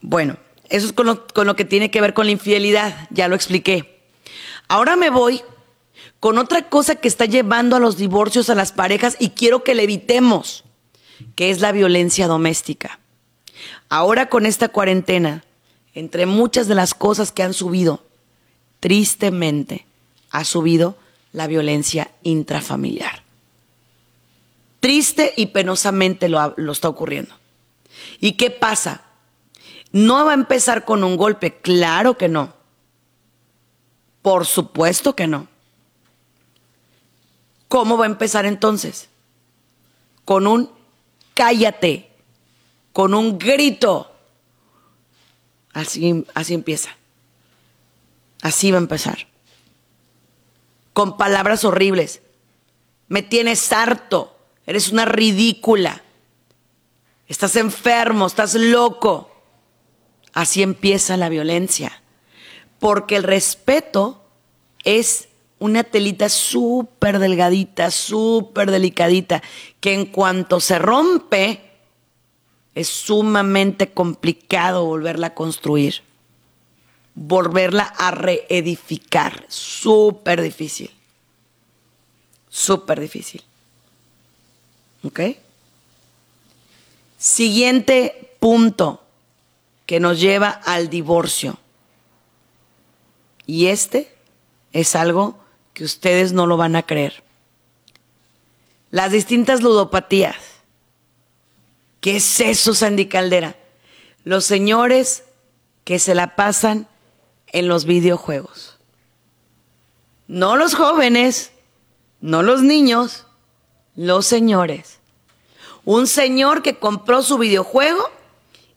[0.00, 0.36] Bueno,
[0.68, 3.34] eso es con lo, con lo que tiene que ver con la infidelidad, ya lo
[3.34, 3.97] expliqué.
[4.68, 5.42] Ahora me voy
[6.20, 9.74] con otra cosa que está llevando a los divorcios a las parejas y quiero que
[9.74, 10.64] le evitemos.
[11.34, 13.00] que es la violencia doméstica.
[13.88, 15.42] Ahora con esta cuarentena,
[15.94, 18.04] entre muchas de las cosas que han subido,
[18.78, 19.84] tristemente
[20.30, 20.96] ha subido
[21.32, 23.22] la violencia intrafamiliar.
[24.80, 27.34] Triste y penosamente lo, está ocurriendo.
[28.20, 29.02] ¿Y qué pasa?
[29.90, 31.56] ¿No va a empezar con un golpe?
[31.60, 32.54] Claro que no.
[34.22, 35.48] Por supuesto que no.
[37.68, 39.08] ¿Cómo va a empezar entonces?
[40.24, 40.70] Con un
[41.34, 42.10] cállate,
[42.92, 44.12] con un grito.
[45.72, 46.90] Así, así empieza.
[48.42, 49.26] Así va a empezar.
[50.92, 52.22] Con palabras horribles.
[53.08, 54.36] Me tienes harto.
[54.66, 56.02] Eres una ridícula.
[57.26, 59.30] Estás enfermo, estás loco.
[60.32, 62.02] Así empieza la violencia.
[62.78, 64.22] Porque el respeto
[64.84, 69.42] es una telita súper delgadita, súper delicadita,
[69.80, 71.68] que en cuanto se rompe,
[72.74, 76.02] es sumamente complicado volverla a construir,
[77.14, 80.90] volverla a reedificar, súper difícil,
[82.48, 83.42] súper difícil.
[85.02, 85.20] ¿Ok?
[87.18, 89.02] Siguiente punto
[89.86, 91.58] que nos lleva al divorcio.
[93.48, 94.14] Y este
[94.74, 95.38] es algo
[95.72, 97.24] que ustedes no lo van a creer.
[98.90, 100.36] Las distintas ludopatías.
[102.02, 103.56] ¿Qué es eso, Sandy Caldera?
[104.22, 105.24] Los señores
[105.84, 106.88] que se la pasan
[107.46, 108.76] en los videojuegos.
[110.26, 111.50] No los jóvenes,
[112.20, 113.24] no los niños,
[113.96, 114.98] los señores.
[115.86, 118.10] Un señor que compró su videojuego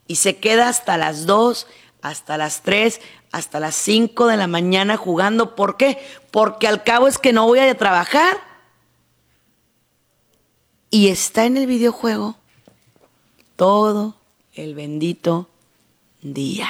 [0.08, 1.68] y se queda hasta las 2,
[2.02, 5.56] hasta las 3, hasta las 5 de la mañana jugando.
[5.56, 5.98] ¿Por qué?
[6.32, 8.38] Porque al cabo es que no voy a trabajar.
[10.90, 12.36] Y está en el videojuego
[13.56, 14.16] todo
[14.54, 15.50] el bendito
[16.22, 16.68] día.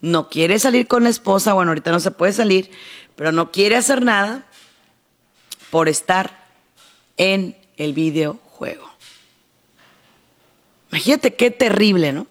[0.00, 2.70] No quiere salir con la esposa, bueno, ahorita no se puede salir,
[3.16, 4.44] pero no quiere hacer nada
[5.70, 6.46] por estar
[7.16, 8.88] en el videojuego.
[10.90, 12.26] Imagínate qué terrible, ¿no?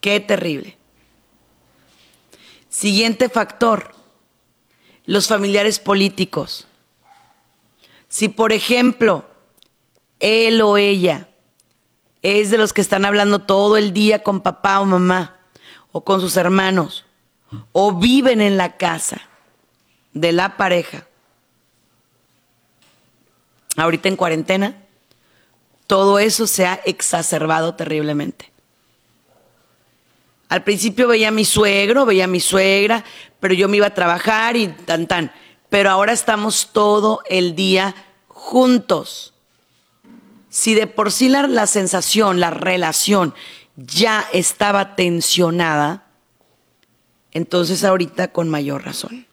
[0.00, 0.77] Qué terrible.
[2.78, 3.92] Siguiente factor,
[5.04, 6.68] los familiares políticos.
[8.06, 9.28] Si, por ejemplo,
[10.20, 11.28] él o ella
[12.22, 15.40] es de los que están hablando todo el día con papá o mamá,
[15.90, 17.04] o con sus hermanos,
[17.72, 19.22] o viven en la casa
[20.12, 21.08] de la pareja,
[23.76, 24.84] ahorita en cuarentena,
[25.88, 28.47] todo eso se ha exacerbado terriblemente.
[30.48, 33.04] Al principio veía a mi suegro, veía a mi suegra,
[33.40, 35.32] pero yo me iba a trabajar y tan tan.
[35.68, 37.94] Pero ahora estamos todo el día
[38.28, 39.34] juntos.
[40.48, 43.34] Si de por sí la, la sensación, la relación
[43.76, 46.06] ya estaba tensionada,
[47.32, 49.26] entonces ahorita con mayor razón.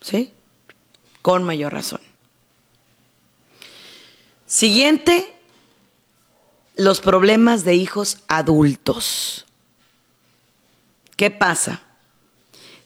[0.00, 0.32] ¿Sí?
[1.20, 2.00] Con mayor razón.
[4.46, 5.34] Siguiente,
[6.76, 9.43] los problemas de hijos adultos.
[11.16, 11.82] ¿Qué pasa?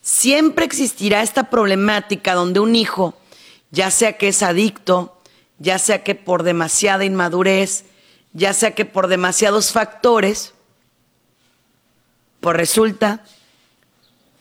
[0.03, 3.19] Siempre existirá esta problemática donde un hijo,
[3.71, 5.21] ya sea que es adicto,
[5.59, 7.85] ya sea que por demasiada inmadurez,
[8.33, 10.55] ya sea que por demasiados factores,
[12.41, 13.25] pues resulta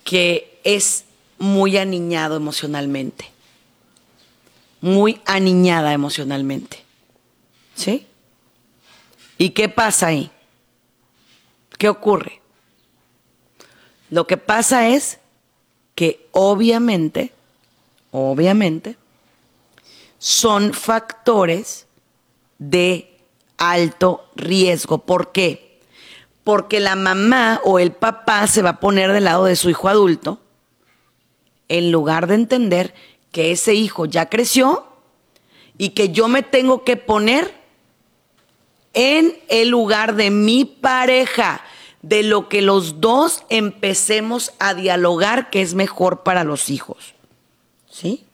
[0.03, 1.05] que es
[1.39, 3.29] muy aniñado emocionalmente,
[4.81, 6.83] muy aniñada emocionalmente.
[7.75, 8.07] ¿Sí?
[9.37, 10.31] ¿Y qué pasa ahí?
[11.77, 12.41] ¿Qué ocurre?
[14.09, 15.19] Lo que pasa es
[15.95, 17.33] que obviamente,
[18.11, 18.95] obviamente,
[20.19, 21.87] son factores
[22.59, 23.17] de
[23.57, 24.99] alto riesgo.
[24.99, 25.79] ¿Por qué?
[26.43, 29.89] Porque la mamá o el papá se va a poner del lado de su hijo
[29.89, 30.39] adulto
[31.67, 32.93] en lugar de entender
[33.31, 34.87] que ese hijo ya creció
[35.77, 37.53] y que yo me tengo que poner
[38.93, 41.61] en el lugar de mi pareja
[42.07, 47.15] de lo que los dos empecemos a dialogar que es mejor para los hijos.
[47.89, 48.25] ¿Sí?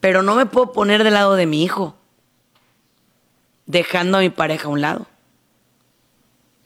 [0.00, 1.94] Pero no me puedo poner del lado de mi hijo,
[3.66, 5.06] dejando a mi pareja a un lado.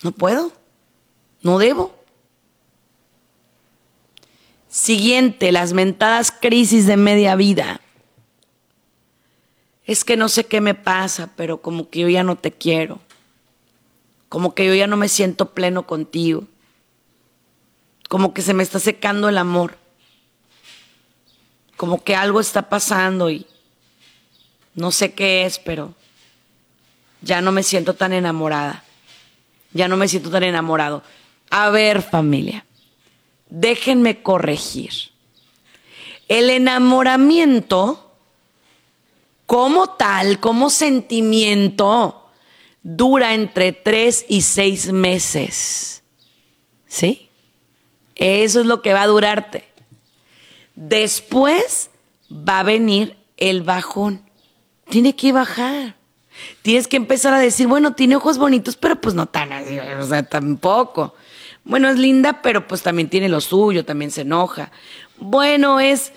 [0.04, 0.52] No puedo,
[1.42, 1.96] no debo.
[4.68, 7.80] Siguiente, las mentadas crisis de media vida.
[9.84, 13.00] Es que no sé qué me pasa, pero como que yo ya no te quiero
[14.28, 16.44] como que yo ya no me siento pleno contigo,
[18.08, 19.78] como que se me está secando el amor,
[21.76, 23.46] como que algo está pasando y
[24.74, 25.94] no sé qué es, pero
[27.20, 28.84] ya no me siento tan enamorada.
[29.72, 31.02] Ya no me siento tan enamorado.
[31.50, 32.64] A ver, familia,
[33.50, 34.92] déjenme corregir.
[36.28, 38.12] El enamoramiento,
[39.46, 42.17] como tal, como sentimiento,
[42.96, 46.02] dura entre tres y seis meses.
[46.86, 47.28] ¿Sí?
[48.14, 49.68] Eso es lo que va a durarte.
[50.74, 51.90] Después
[52.32, 54.22] va a venir el bajón.
[54.88, 55.96] Tiene que bajar.
[56.62, 60.06] Tienes que empezar a decir, bueno, tiene ojos bonitos, pero pues no tan así, o
[60.06, 61.14] sea, tampoco.
[61.64, 64.70] Bueno, es linda, pero pues también tiene lo suyo, también se enoja.
[65.18, 66.12] Bueno, es,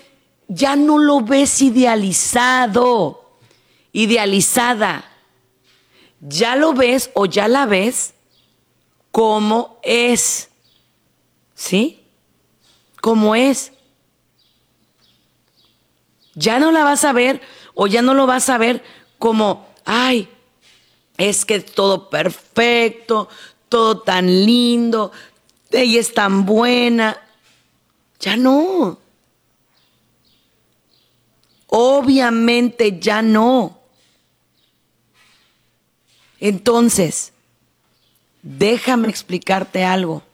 [0.48, 3.36] ya no lo ves idealizado,
[3.92, 5.11] idealizada.
[6.22, 8.14] Ya lo ves o ya la ves
[9.10, 10.48] como es.
[11.54, 12.04] ¿Sí?
[13.00, 13.72] Como es.
[16.34, 17.42] Ya no la vas a ver
[17.74, 18.82] o ya no lo vas a ver
[19.18, 20.28] como, ay,
[21.18, 23.28] es que todo perfecto,
[23.68, 25.12] todo tan lindo,
[25.70, 27.18] ella es tan buena.
[28.20, 28.98] Ya no.
[31.66, 33.81] Obviamente ya no.
[36.44, 37.32] Entonces,
[38.42, 40.24] déjame explicarte algo.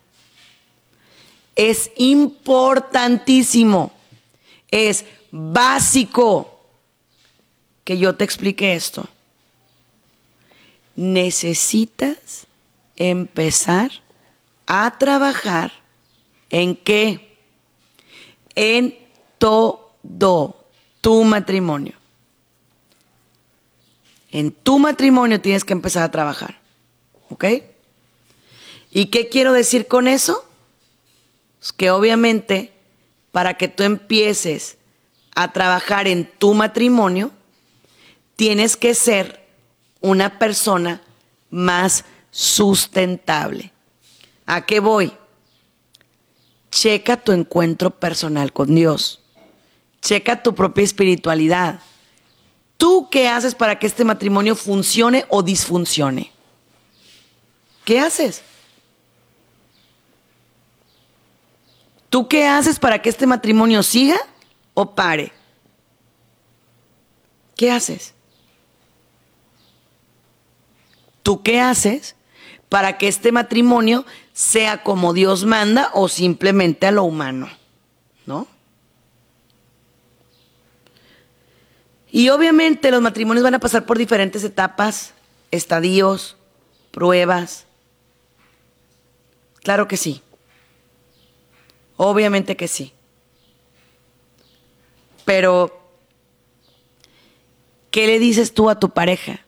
[1.55, 3.93] Es importantísimo,
[4.71, 6.63] es básico
[7.85, 9.07] que yo te explique esto.
[10.97, 12.47] Necesitas
[12.97, 13.91] empezar
[14.67, 15.73] a trabajar
[16.49, 17.37] en qué?
[18.55, 18.97] En
[19.37, 20.65] todo
[21.03, 21.98] tu matrimonio.
[24.31, 26.61] En tu matrimonio tienes que empezar a trabajar.
[27.31, 27.45] ¿Ok?
[28.91, 30.45] ¿Y qué quiero decir con eso?
[31.59, 32.73] Pues que obviamente
[33.33, 34.79] para que tú empieces
[35.35, 37.31] a trabajar en tu matrimonio,
[38.37, 39.47] tienes que ser
[40.01, 41.03] una persona
[41.51, 43.73] más sustentable.
[44.47, 45.13] ¿A qué voy?
[46.71, 49.21] Checa tu encuentro personal con Dios.
[50.01, 51.81] Checa tu propia espiritualidad.
[52.79, 56.33] ¿Tú qué haces para que este matrimonio funcione o disfuncione?
[57.85, 58.43] ¿Qué haces?
[62.09, 64.17] ¿Tú qué haces para que este matrimonio siga
[64.75, 65.33] o pare?
[67.57, 68.15] ¿Qué haces?
[71.25, 72.15] ¿Tú qué haces
[72.69, 77.49] para que este matrimonio sea como Dios manda o simplemente a lo humano,
[78.25, 78.47] ¿no?
[82.11, 85.13] Y obviamente los matrimonios van a pasar por diferentes etapas,
[85.51, 86.37] estadios,
[86.91, 87.67] pruebas.
[89.63, 90.23] Claro que sí.
[91.97, 92.93] Obviamente que sí.
[95.25, 95.81] Pero,
[97.91, 99.41] ¿qué le dices tú a tu pareja?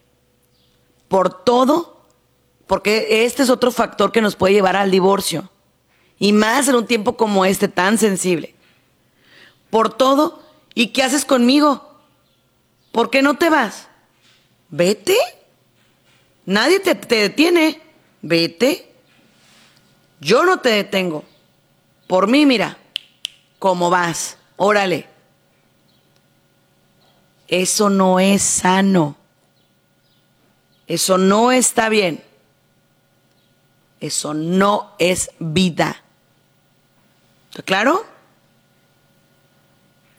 [1.09, 2.01] Por todo
[2.71, 5.51] porque este es otro factor que nos puede llevar al divorcio.
[6.21, 8.55] Y más en un tiempo como este, tan sensible.
[9.71, 10.41] Por todo.
[10.73, 11.90] ¿Y qué haces conmigo?
[12.93, 13.89] ¿Por qué no te vas?
[14.69, 15.17] Vete.
[16.47, 17.81] Nadie te, te detiene.
[18.23, 18.93] Vete.
[20.21, 21.25] Yo no te detengo.
[22.07, 22.77] Por mí, mira,
[23.59, 24.37] cómo vas.
[24.57, 25.07] Órale.
[27.49, 29.17] Eso no es sano.
[30.87, 32.23] Eso no está bien.
[34.01, 36.03] Eso no es vida.
[37.51, 38.05] ¿Está claro?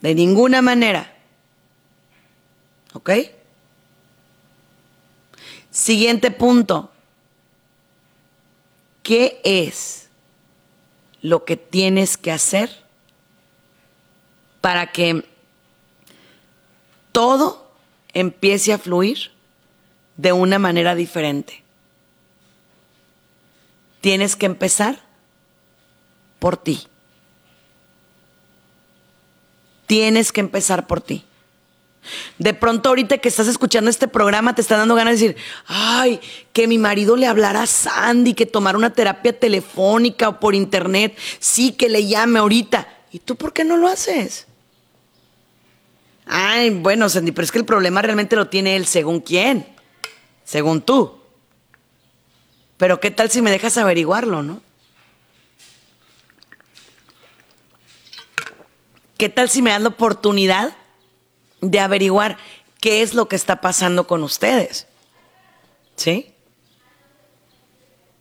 [0.02, 1.14] De ninguna manera.
[2.94, 3.12] ¿Ok?
[5.70, 6.92] Siguiente punto.
[9.04, 10.10] ¿Qué es
[11.22, 12.84] lo que tienes que hacer
[14.60, 15.26] para que
[17.12, 17.72] todo
[18.14, 19.32] empiece a fluir
[20.18, 21.62] de una manera diferente?
[24.02, 25.00] tienes que empezar
[26.40, 26.88] por ti.
[29.86, 31.24] Tienes que empezar por ti.
[32.38, 36.20] De pronto ahorita que estás escuchando este programa te está dando ganas de decir, ay,
[36.52, 41.18] que mi marido le hablara a Sandy, que tomara una terapia telefónica o por internet,
[41.40, 42.88] sí, que le llame ahorita.
[43.12, 44.48] ¿Y tú por qué no lo haces?
[46.26, 49.68] Ay, bueno, Sandy, pero es que el problema realmente lo tiene él, según quién,
[50.44, 51.20] según tú.
[52.78, 54.62] Pero ¿qué tal si me dejas averiguarlo, no?
[59.18, 60.76] ¿Qué tal si me das la oportunidad
[61.62, 62.38] de averiguar
[62.80, 64.88] qué es lo que está pasando con ustedes?
[65.96, 66.34] ¿Sí?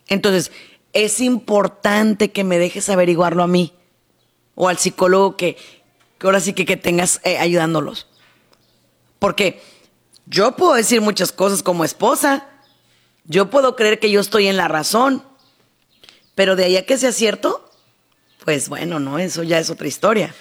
[0.06, 0.52] Entonces,
[0.92, 3.72] es importante que me dejes averiguarlo a mí
[4.54, 5.56] o al psicólogo que,
[6.20, 8.08] ahora sí que, que tengas eh, ayudándolos.
[9.18, 9.62] Porque
[10.26, 12.46] Yo puedo decir muchas cosas como esposa.
[13.24, 15.24] Yo puedo creer que yo estoy en la razón.
[16.34, 17.68] Pero de ahí a que sea cierto,
[18.44, 20.34] pues bueno, no, eso ya es otra historia.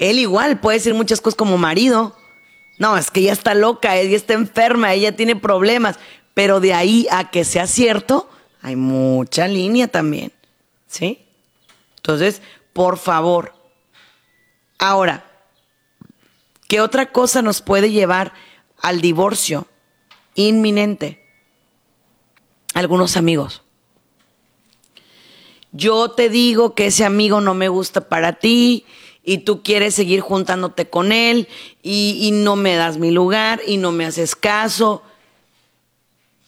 [0.00, 2.16] Él igual puede decir muchas cosas como marido.
[2.78, 5.98] No, es que ella está loca, ella está enferma, ella tiene problemas.
[6.32, 8.28] Pero de ahí a que sea cierto,
[8.62, 10.32] hay mucha línea también.
[10.86, 11.26] ¿Sí?
[11.96, 12.40] Entonces,
[12.72, 13.54] por favor.
[14.78, 15.26] Ahora,
[16.66, 18.32] ¿qué otra cosa nos puede llevar
[18.80, 19.66] al divorcio
[20.34, 21.22] inminente?
[22.72, 23.62] Algunos amigos.
[25.72, 28.86] Yo te digo que ese amigo no me gusta para ti
[29.22, 31.48] y tú quieres seguir juntándote con él
[31.82, 35.02] y, y no me das mi lugar y no me haces caso.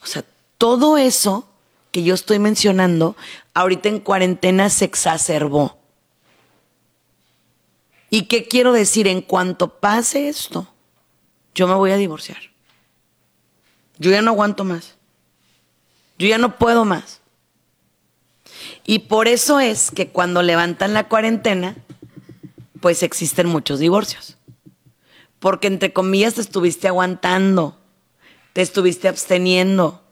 [0.03, 0.25] O sea,
[0.59, 1.49] todo eso
[1.93, 3.16] que yo estoy mencionando,
[3.55, 5.79] ahorita en cuarentena se exacerbó.
[8.11, 9.07] ¿Y qué quiero decir?
[9.07, 10.66] En cuanto pase esto,
[11.55, 12.39] yo me voy a divorciar.
[13.99, 14.97] Yo ya no aguanto más.
[16.18, 17.20] Yo ya no puedo más.
[18.85, 21.77] Y por eso es que cuando levantan la cuarentena,
[22.83, 24.37] pues existen muchos divorcios.
[25.39, 27.78] Porque entre comillas te estuviste aguantando,
[28.53, 30.03] te estuviste absteniendo.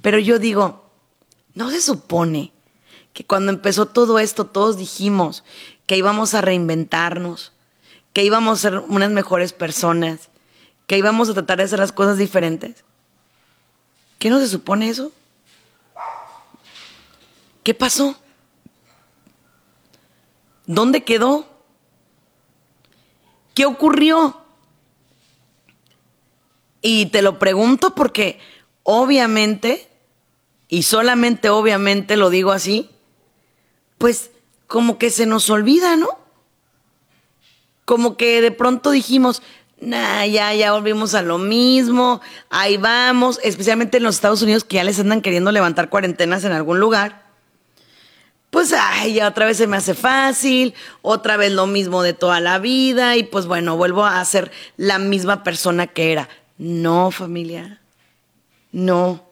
[0.00, 0.88] Pero yo digo,
[1.54, 2.52] no se supone
[3.12, 5.42] que cuando empezó todo esto todos dijimos
[5.86, 7.52] que íbamos a reinventarnos,
[8.12, 10.30] que íbamos a ser unas mejores personas,
[10.86, 12.84] que íbamos a tratar de hacer las cosas diferentes.
[14.18, 15.12] ¿Qué no se supone eso?
[17.62, 18.16] ¿Qué pasó?
[20.66, 21.46] ¿Dónde quedó?
[23.54, 24.42] ¿Qué ocurrió?
[26.82, 28.38] Y te lo pregunto porque
[28.82, 29.88] obviamente,
[30.68, 32.90] y solamente obviamente lo digo así,
[33.98, 34.30] pues
[34.66, 36.08] como que se nos olvida, ¿no?
[37.84, 39.42] Como que de pronto dijimos,
[39.80, 44.76] nah, ya, ya volvimos a lo mismo, ahí vamos, especialmente en los Estados Unidos que
[44.76, 47.25] ya les andan queriendo levantar cuarentenas en algún lugar.
[48.50, 52.40] Pues, ay, ya otra vez se me hace fácil, otra vez lo mismo de toda
[52.40, 56.28] la vida y pues bueno, vuelvo a ser la misma persona que era.
[56.58, 57.80] No, familia,
[58.72, 59.24] no.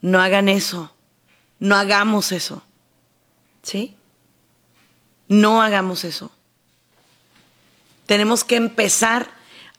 [0.00, 0.94] No hagan eso,
[1.58, 2.62] no hagamos eso.
[3.62, 3.96] ¿Sí?
[5.28, 6.30] No hagamos eso.
[8.06, 9.30] Tenemos que empezar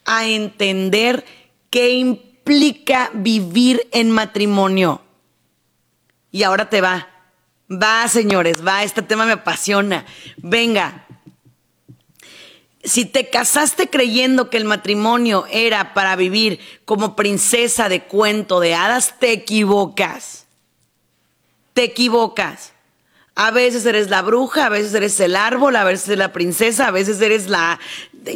[0.04, 1.26] a entender
[1.70, 5.02] qué implica vivir en matrimonio.
[6.32, 7.08] Y ahora te va.
[7.72, 10.06] Va, señores, va, este tema me apasiona.
[10.38, 11.06] Venga.
[12.84, 18.76] Si te casaste creyendo que el matrimonio era para vivir como princesa de cuento de
[18.76, 20.46] hadas, te equivocas.
[21.74, 22.74] Te equivocas.
[23.34, 26.88] A veces eres la bruja, a veces eres el árbol, a veces eres la princesa,
[26.88, 27.80] a veces eres la...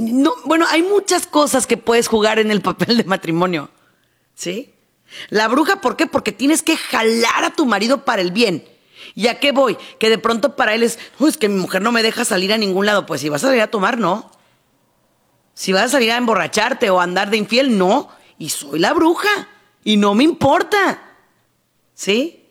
[0.02, 3.70] No, bueno, hay muchas cosas que puedes jugar en el papel de matrimonio.
[4.34, 4.74] ¿Sí?
[5.30, 6.08] La bruja, ¿por qué?
[6.08, 8.66] Porque tienes que jalar a tu marido para el bien.
[9.16, 9.78] ¿Y a qué voy?
[10.00, 12.58] Que de pronto para él es, es que mi mujer no me deja salir a
[12.58, 13.06] ningún lado.
[13.06, 14.32] Pues si vas a salir a tomar, no.
[15.54, 18.10] Si vas a salir a emborracharte o a andar de infiel, no.
[18.38, 19.50] Y soy la bruja.
[19.84, 21.02] Y no me importa.
[21.94, 22.46] ¿Sí?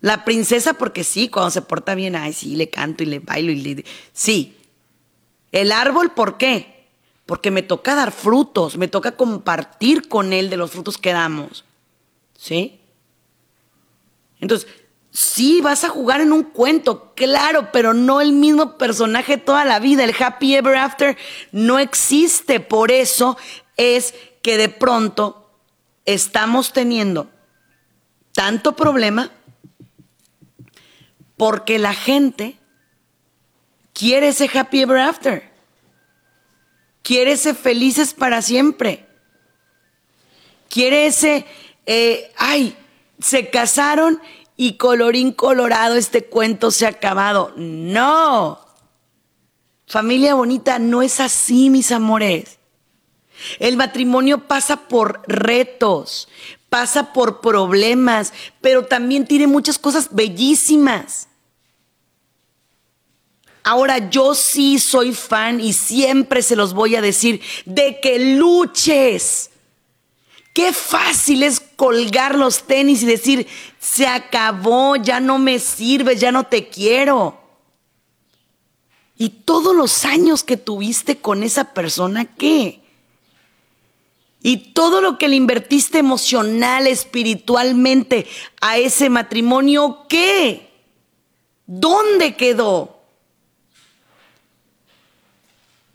[0.00, 3.50] La princesa, porque sí, cuando se porta bien, ay, sí, le canto y le bailo
[3.52, 3.84] y le.
[4.12, 4.56] Sí.
[5.52, 6.86] El árbol, ¿por qué?
[7.24, 11.64] Porque me toca dar frutos, me toca compartir con él de los frutos que damos.
[12.38, 12.80] ¿Sí?
[14.40, 14.68] Entonces,
[15.16, 19.78] sí, vas a jugar en un cuento, claro, pero no el mismo personaje toda la
[19.78, 20.04] vida.
[20.04, 21.16] El happy ever after
[21.52, 22.60] no existe.
[22.60, 23.38] Por eso
[23.78, 25.50] es que de pronto
[26.04, 27.30] estamos teniendo
[28.32, 29.30] tanto problema
[31.38, 32.58] porque la gente
[33.94, 35.50] quiere ese happy ever after.
[37.00, 39.06] Quiere ese felices para siempre.
[40.68, 41.46] Quiere ese,
[41.86, 42.76] eh, ay,
[43.18, 44.20] se casaron
[44.56, 47.52] y colorín colorado, este cuento se ha acabado.
[47.56, 48.60] No.
[49.86, 52.58] Familia bonita, no es así, mis amores.
[53.58, 56.28] El matrimonio pasa por retos,
[56.68, 61.28] pasa por problemas, pero también tiene muchas cosas bellísimas.
[63.62, 69.50] Ahora yo sí soy fan y siempre se los voy a decir de que luches.
[70.56, 73.46] Qué fácil es colgar los tenis y decir,
[73.78, 77.38] se acabó, ya no me sirves, ya no te quiero.
[79.18, 82.80] Y todos los años que tuviste con esa persona, ¿qué?
[84.40, 88.26] Y todo lo que le invertiste emocional, espiritualmente
[88.62, 90.70] a ese matrimonio, ¿qué?
[91.66, 93.02] ¿Dónde quedó?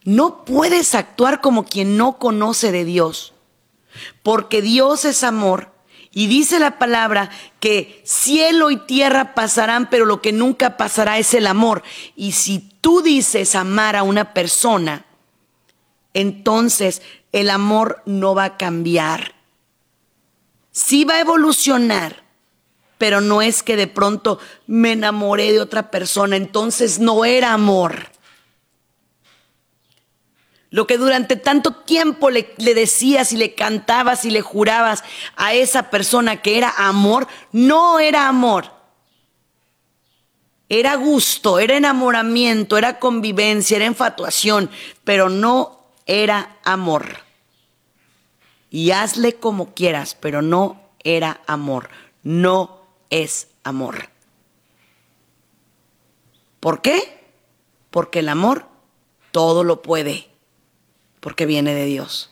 [0.03, 3.34] No puedes actuar como quien no conoce de Dios,
[4.24, 5.72] porque Dios es amor
[6.14, 7.30] y dice la palabra
[7.62, 11.84] que cielo y tierra pasarán, pero lo que nunca pasará es el amor.
[12.18, 15.06] Y si tú dices amar a una persona,
[16.14, 19.36] entonces el amor no va a cambiar.
[20.72, 22.24] Sí va a evolucionar,
[22.98, 24.38] pero no es que de pronto
[24.68, 28.12] me enamoré de otra persona, entonces no era amor.
[30.72, 35.03] Lo que durante tanto tiempo le, decías y le cantabas y le jurabas
[35.36, 38.72] a esa persona que era amor, no era amor.
[40.69, 44.72] Era gusto, era enamoramiento, era convivencia, era infatuación,
[45.03, 47.17] pero no era amor.
[48.69, 51.89] Y hazle como quieras, pero no era amor.
[52.24, 54.07] No es amor.
[56.61, 57.26] ¿Por qué?
[57.89, 58.67] Porque el amor
[59.32, 60.30] todo lo puede
[61.22, 62.30] porque viene de Dios.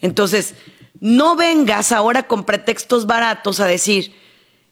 [0.00, 0.54] Entonces,
[0.98, 4.12] no vengas ahora con pretextos baratos a decir,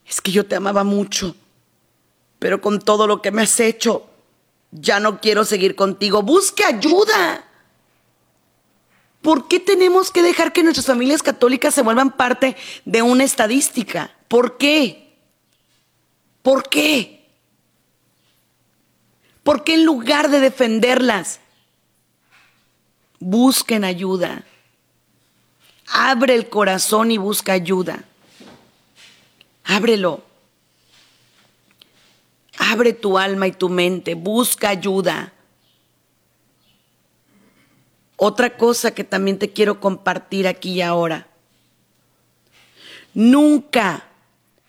[0.05, 1.37] es que yo te amaba mucho,
[2.41, 4.11] pero con todo lo que me has hecho,
[4.73, 6.23] ya no quiero seguir contigo.
[6.23, 7.45] Busque ayuda.
[9.23, 14.17] ¿Por qué tenemos que dejar que nuestras familias católicas se vuelvan parte de una estadística?
[14.29, 15.15] ¿Por qué?
[16.43, 17.29] ¿Por qué?
[19.43, 21.41] ¿Por qué en lugar de defenderlas,
[23.21, 24.45] busquen ayuda.
[25.93, 28.05] Abre el corazón y busca ayuda.
[29.65, 30.25] Ábrelo.
[32.59, 35.33] Abre tu alma y tu mente, busca ayuda.
[38.17, 41.27] Otra cosa que también te quiero compartir aquí y ahora.
[43.15, 44.05] Nunca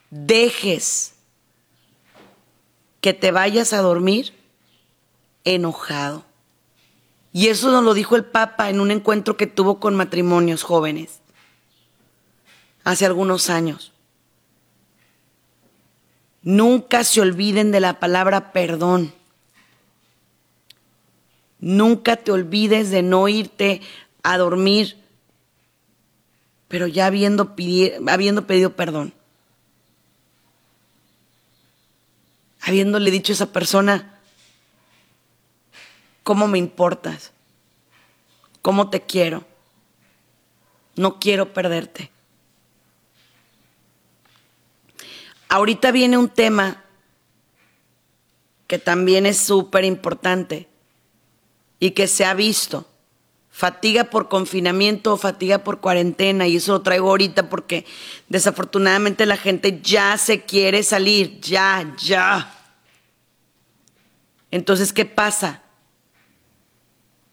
[0.09, 1.13] dejes
[3.01, 4.33] que te vayas a dormir
[5.43, 6.30] enojado.
[7.33, 11.21] Y eso nos lo dijo el Papa en un encuentro que tuvo con matrimonios jóvenes
[12.83, 13.93] hace algunos años.
[16.41, 19.13] Nunca se olviden de la palabra perdón.
[21.59, 23.81] Nunca te olvides de no irte
[24.23, 24.97] a dormir,
[26.67, 27.55] pero ya habiendo,
[28.07, 29.13] habiendo pedido perdón.
[32.61, 34.10] Habiéndole dicho a esa persona,
[36.23, 37.31] cómo me importas,
[38.61, 39.43] cómo te quiero.
[40.95, 42.11] No quiero perderte.
[45.47, 46.83] Ahorita viene un tema
[48.67, 50.69] que también es súper importante
[51.79, 52.87] y que se ha visto.
[53.49, 56.47] Fatiga por confinamiento o fatiga por cuarentena.
[56.47, 57.85] Y eso lo traigo ahorita porque
[58.29, 61.41] desafortunadamente la gente ya se quiere salir.
[61.41, 62.53] Ya, ya.
[64.51, 65.63] Entonces, ¿qué pasa?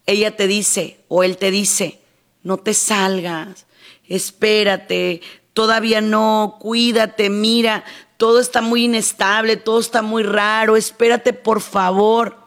[0.08, 2.00] Ella te dice o él te dice,
[2.42, 3.66] no te salgas,
[4.06, 5.20] espérate,
[5.52, 7.84] todavía no, cuídate, mira,
[8.16, 12.38] todo está muy inestable, todo está muy raro, espérate por favor.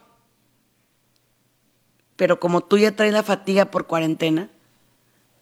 [2.15, 4.49] Pero como tú ya traes la fatiga por cuarentena,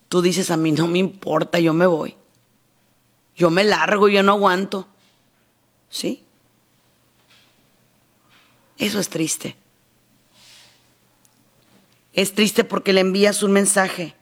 [0.10, 2.18] tú dices a mí no me importa, yo me voy.
[3.34, 4.90] Yo me largo, yo no aguanto.
[5.90, 6.26] ¿Sí?
[8.78, 9.56] Eso es triste.
[12.20, 14.14] Es triste porque le envías un mensaje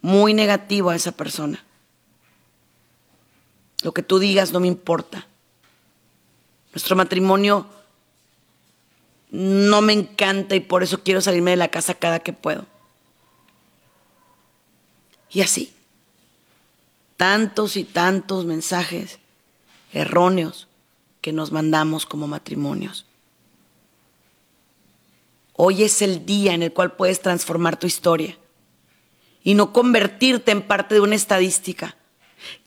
[0.00, 1.64] muy negativo a esa persona.
[3.84, 5.28] Lo que tú digas no me importa.
[6.72, 7.64] Nuestro matrimonio
[9.30, 12.66] no me encanta y por eso quiero salirme de la casa cada que puedo.
[15.30, 15.72] Y así,
[17.16, 19.20] tantos y tantos mensajes
[19.92, 20.66] erróneos
[21.20, 23.07] que nos mandamos como matrimonios.
[25.60, 28.38] Hoy es el día en el cual puedes transformar tu historia
[29.42, 31.96] y no convertirte en parte de una estadística.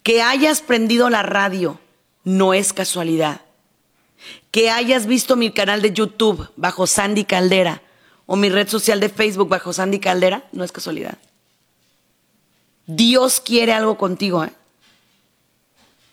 [0.04, 1.80] Que hayas prendido la radio
[2.26, 3.40] no es casualidad.
[4.52, 7.82] Que hayas visto mi canal de YouTube bajo Sandy Caldera
[8.26, 11.18] o mi red social de Facebook bajo Sandy Caldera no es casualidad.
[12.88, 14.44] Dios quiere algo contigo.
[14.44, 14.52] ¿eh?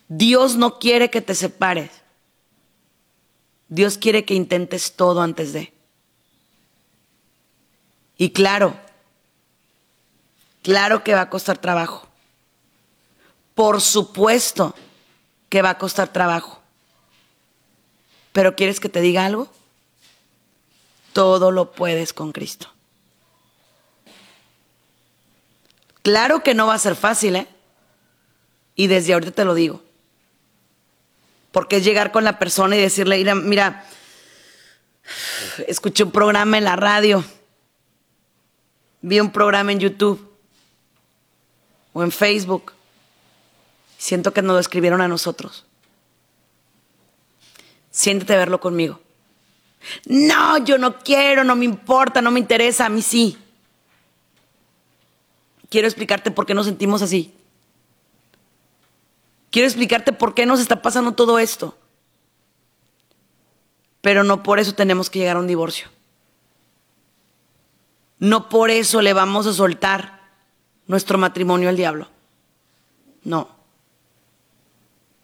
[0.06, 1.90] Dios no quiere que te separes.
[3.66, 5.76] Dios quiere que intentes todo antes de.
[8.18, 8.76] Y claro,
[10.62, 12.06] claro que va a costar trabajo.
[13.54, 14.74] Por supuesto
[15.48, 16.60] que va a costar trabajo.
[18.32, 19.48] Pero ¿quieres que te diga algo?
[21.12, 22.68] Todo lo puedes con Cristo.
[26.02, 27.46] Claro que no va a ser fácil, ¿eh?
[28.74, 29.82] Y desde ahorita te lo digo.
[31.52, 33.84] Porque es llegar con la persona y decirle, mira, mira
[35.66, 37.24] Escuché un programa en la radio.
[39.00, 40.28] Vi un programa en YouTube
[41.92, 42.72] o en Facebook.
[43.96, 45.64] Siento que nos lo escribieron a nosotros.
[47.90, 49.00] Siéntete a verlo conmigo.
[50.06, 53.38] No, yo no quiero, no me importa, no me interesa, a mí sí.
[55.70, 57.34] Quiero explicarte por qué nos sentimos así.
[59.50, 61.76] Quiero explicarte por qué nos está pasando todo esto.
[64.00, 65.88] Pero no por eso tenemos que llegar a un divorcio.
[68.18, 70.20] No por eso le vamos a soltar
[70.86, 72.08] nuestro matrimonio al diablo.
[73.22, 73.48] No.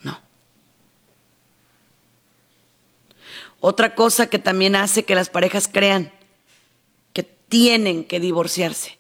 [0.03, 0.21] No.
[3.61, 6.13] Otra cosa que también hace que las parejas crean
[7.13, 8.99] que tienen que divorciarse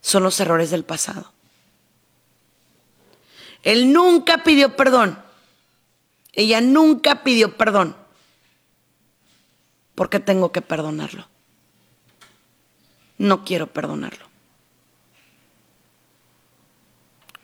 [0.00, 1.32] son los errores del pasado.
[3.62, 5.18] Él nunca pidió perdón.
[6.34, 7.96] Ella nunca pidió perdón.
[9.94, 11.26] ¿Por qué tengo que perdonarlo?
[13.18, 14.26] No quiero perdonarlo.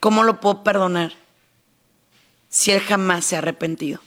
[0.00, 1.12] ¿Cómo lo puedo perdonar
[2.48, 4.00] si él jamás se ha arrepentido?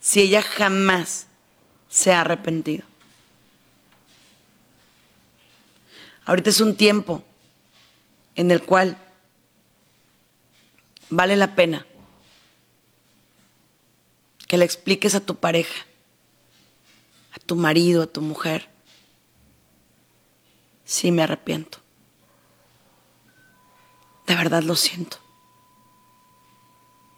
[0.00, 1.26] Si ella jamás
[1.88, 2.84] se ha arrepentido.
[6.26, 7.24] Ahorita es un tiempo
[8.36, 8.96] en el cual
[11.08, 11.86] vale la pena
[14.46, 15.86] que le expliques a tu pareja,
[17.32, 18.68] a tu marido, a tu mujer,
[20.90, 21.78] sí me arrepiento.
[24.26, 25.18] De verdad lo siento.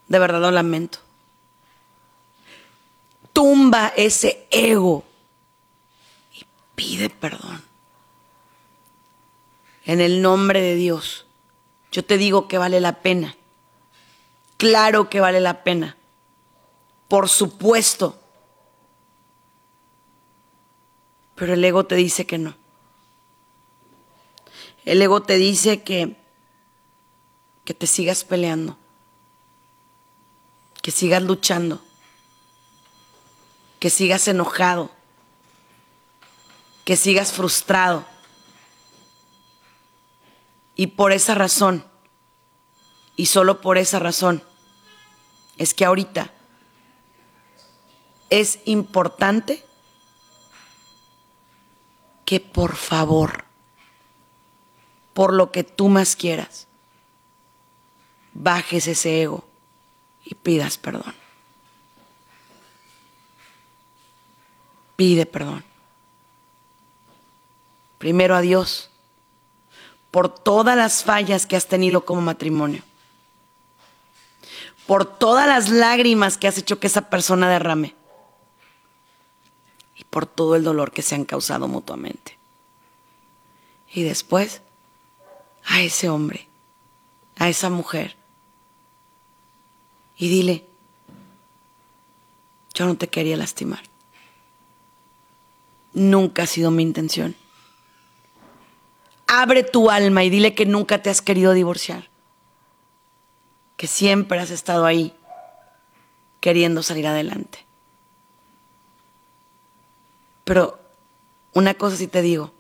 [0.09, 0.99] De verdad lo lamento.
[3.33, 5.05] Tumba ese ego
[6.35, 6.45] y
[6.75, 7.65] pide perdón.
[9.87, 11.25] En el nombre de Dios,
[11.91, 13.37] yo te digo que vale la pena.
[14.59, 15.97] Claro que vale la pena.
[17.09, 18.21] Por supuesto.
[21.35, 22.62] Pero el ego te dice que no.
[24.85, 26.17] El ego te dice que,
[27.65, 28.77] que te sigas peleando,
[30.83, 31.81] que sigas luchando,
[33.79, 34.91] que sigas enojado,
[36.85, 38.05] que sigas frustrado.
[40.75, 41.85] Y por esa razón,
[43.15, 44.43] y solo por esa razón,
[45.59, 46.33] es que ahorita
[48.31, 49.65] es importante
[52.25, 53.42] que por favor,
[55.13, 56.67] por lo que tú más quieras,
[58.33, 59.45] bajes ese ego
[60.25, 61.15] y pidas perdón.
[64.97, 65.65] Pide perdón.
[67.99, 68.91] Primero a Dios
[70.13, 72.83] por todas las fallas que has tenido como matrimonio,
[74.87, 77.97] por todas las lágrimas que has hecho que esa persona derrame
[79.97, 82.39] y por todo el dolor que se han causado mutuamente.
[83.95, 84.61] Y después,
[85.65, 86.49] a ese hombre,
[87.37, 88.17] a esa mujer,
[90.17, 90.67] y dile,
[92.75, 93.83] yo no te quería lastimar.
[95.95, 97.35] Nunca ha sido mi intención
[99.33, 102.11] abre tu alma y dile que nunca te has querido divorciar,
[103.79, 105.15] que siempre has estado ahí
[106.41, 107.65] queriendo salir adelante.
[110.45, 110.79] Pero
[111.55, 112.53] una cosa sí te digo,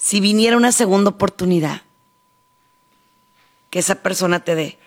[0.00, 1.82] si viniera una segunda oportunidad
[3.68, 4.78] que esa persona te dé,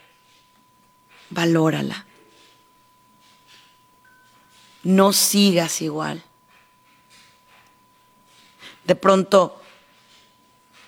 [1.29, 2.07] valórala.
[4.81, 6.23] No sigas igual.
[8.85, 9.61] De pronto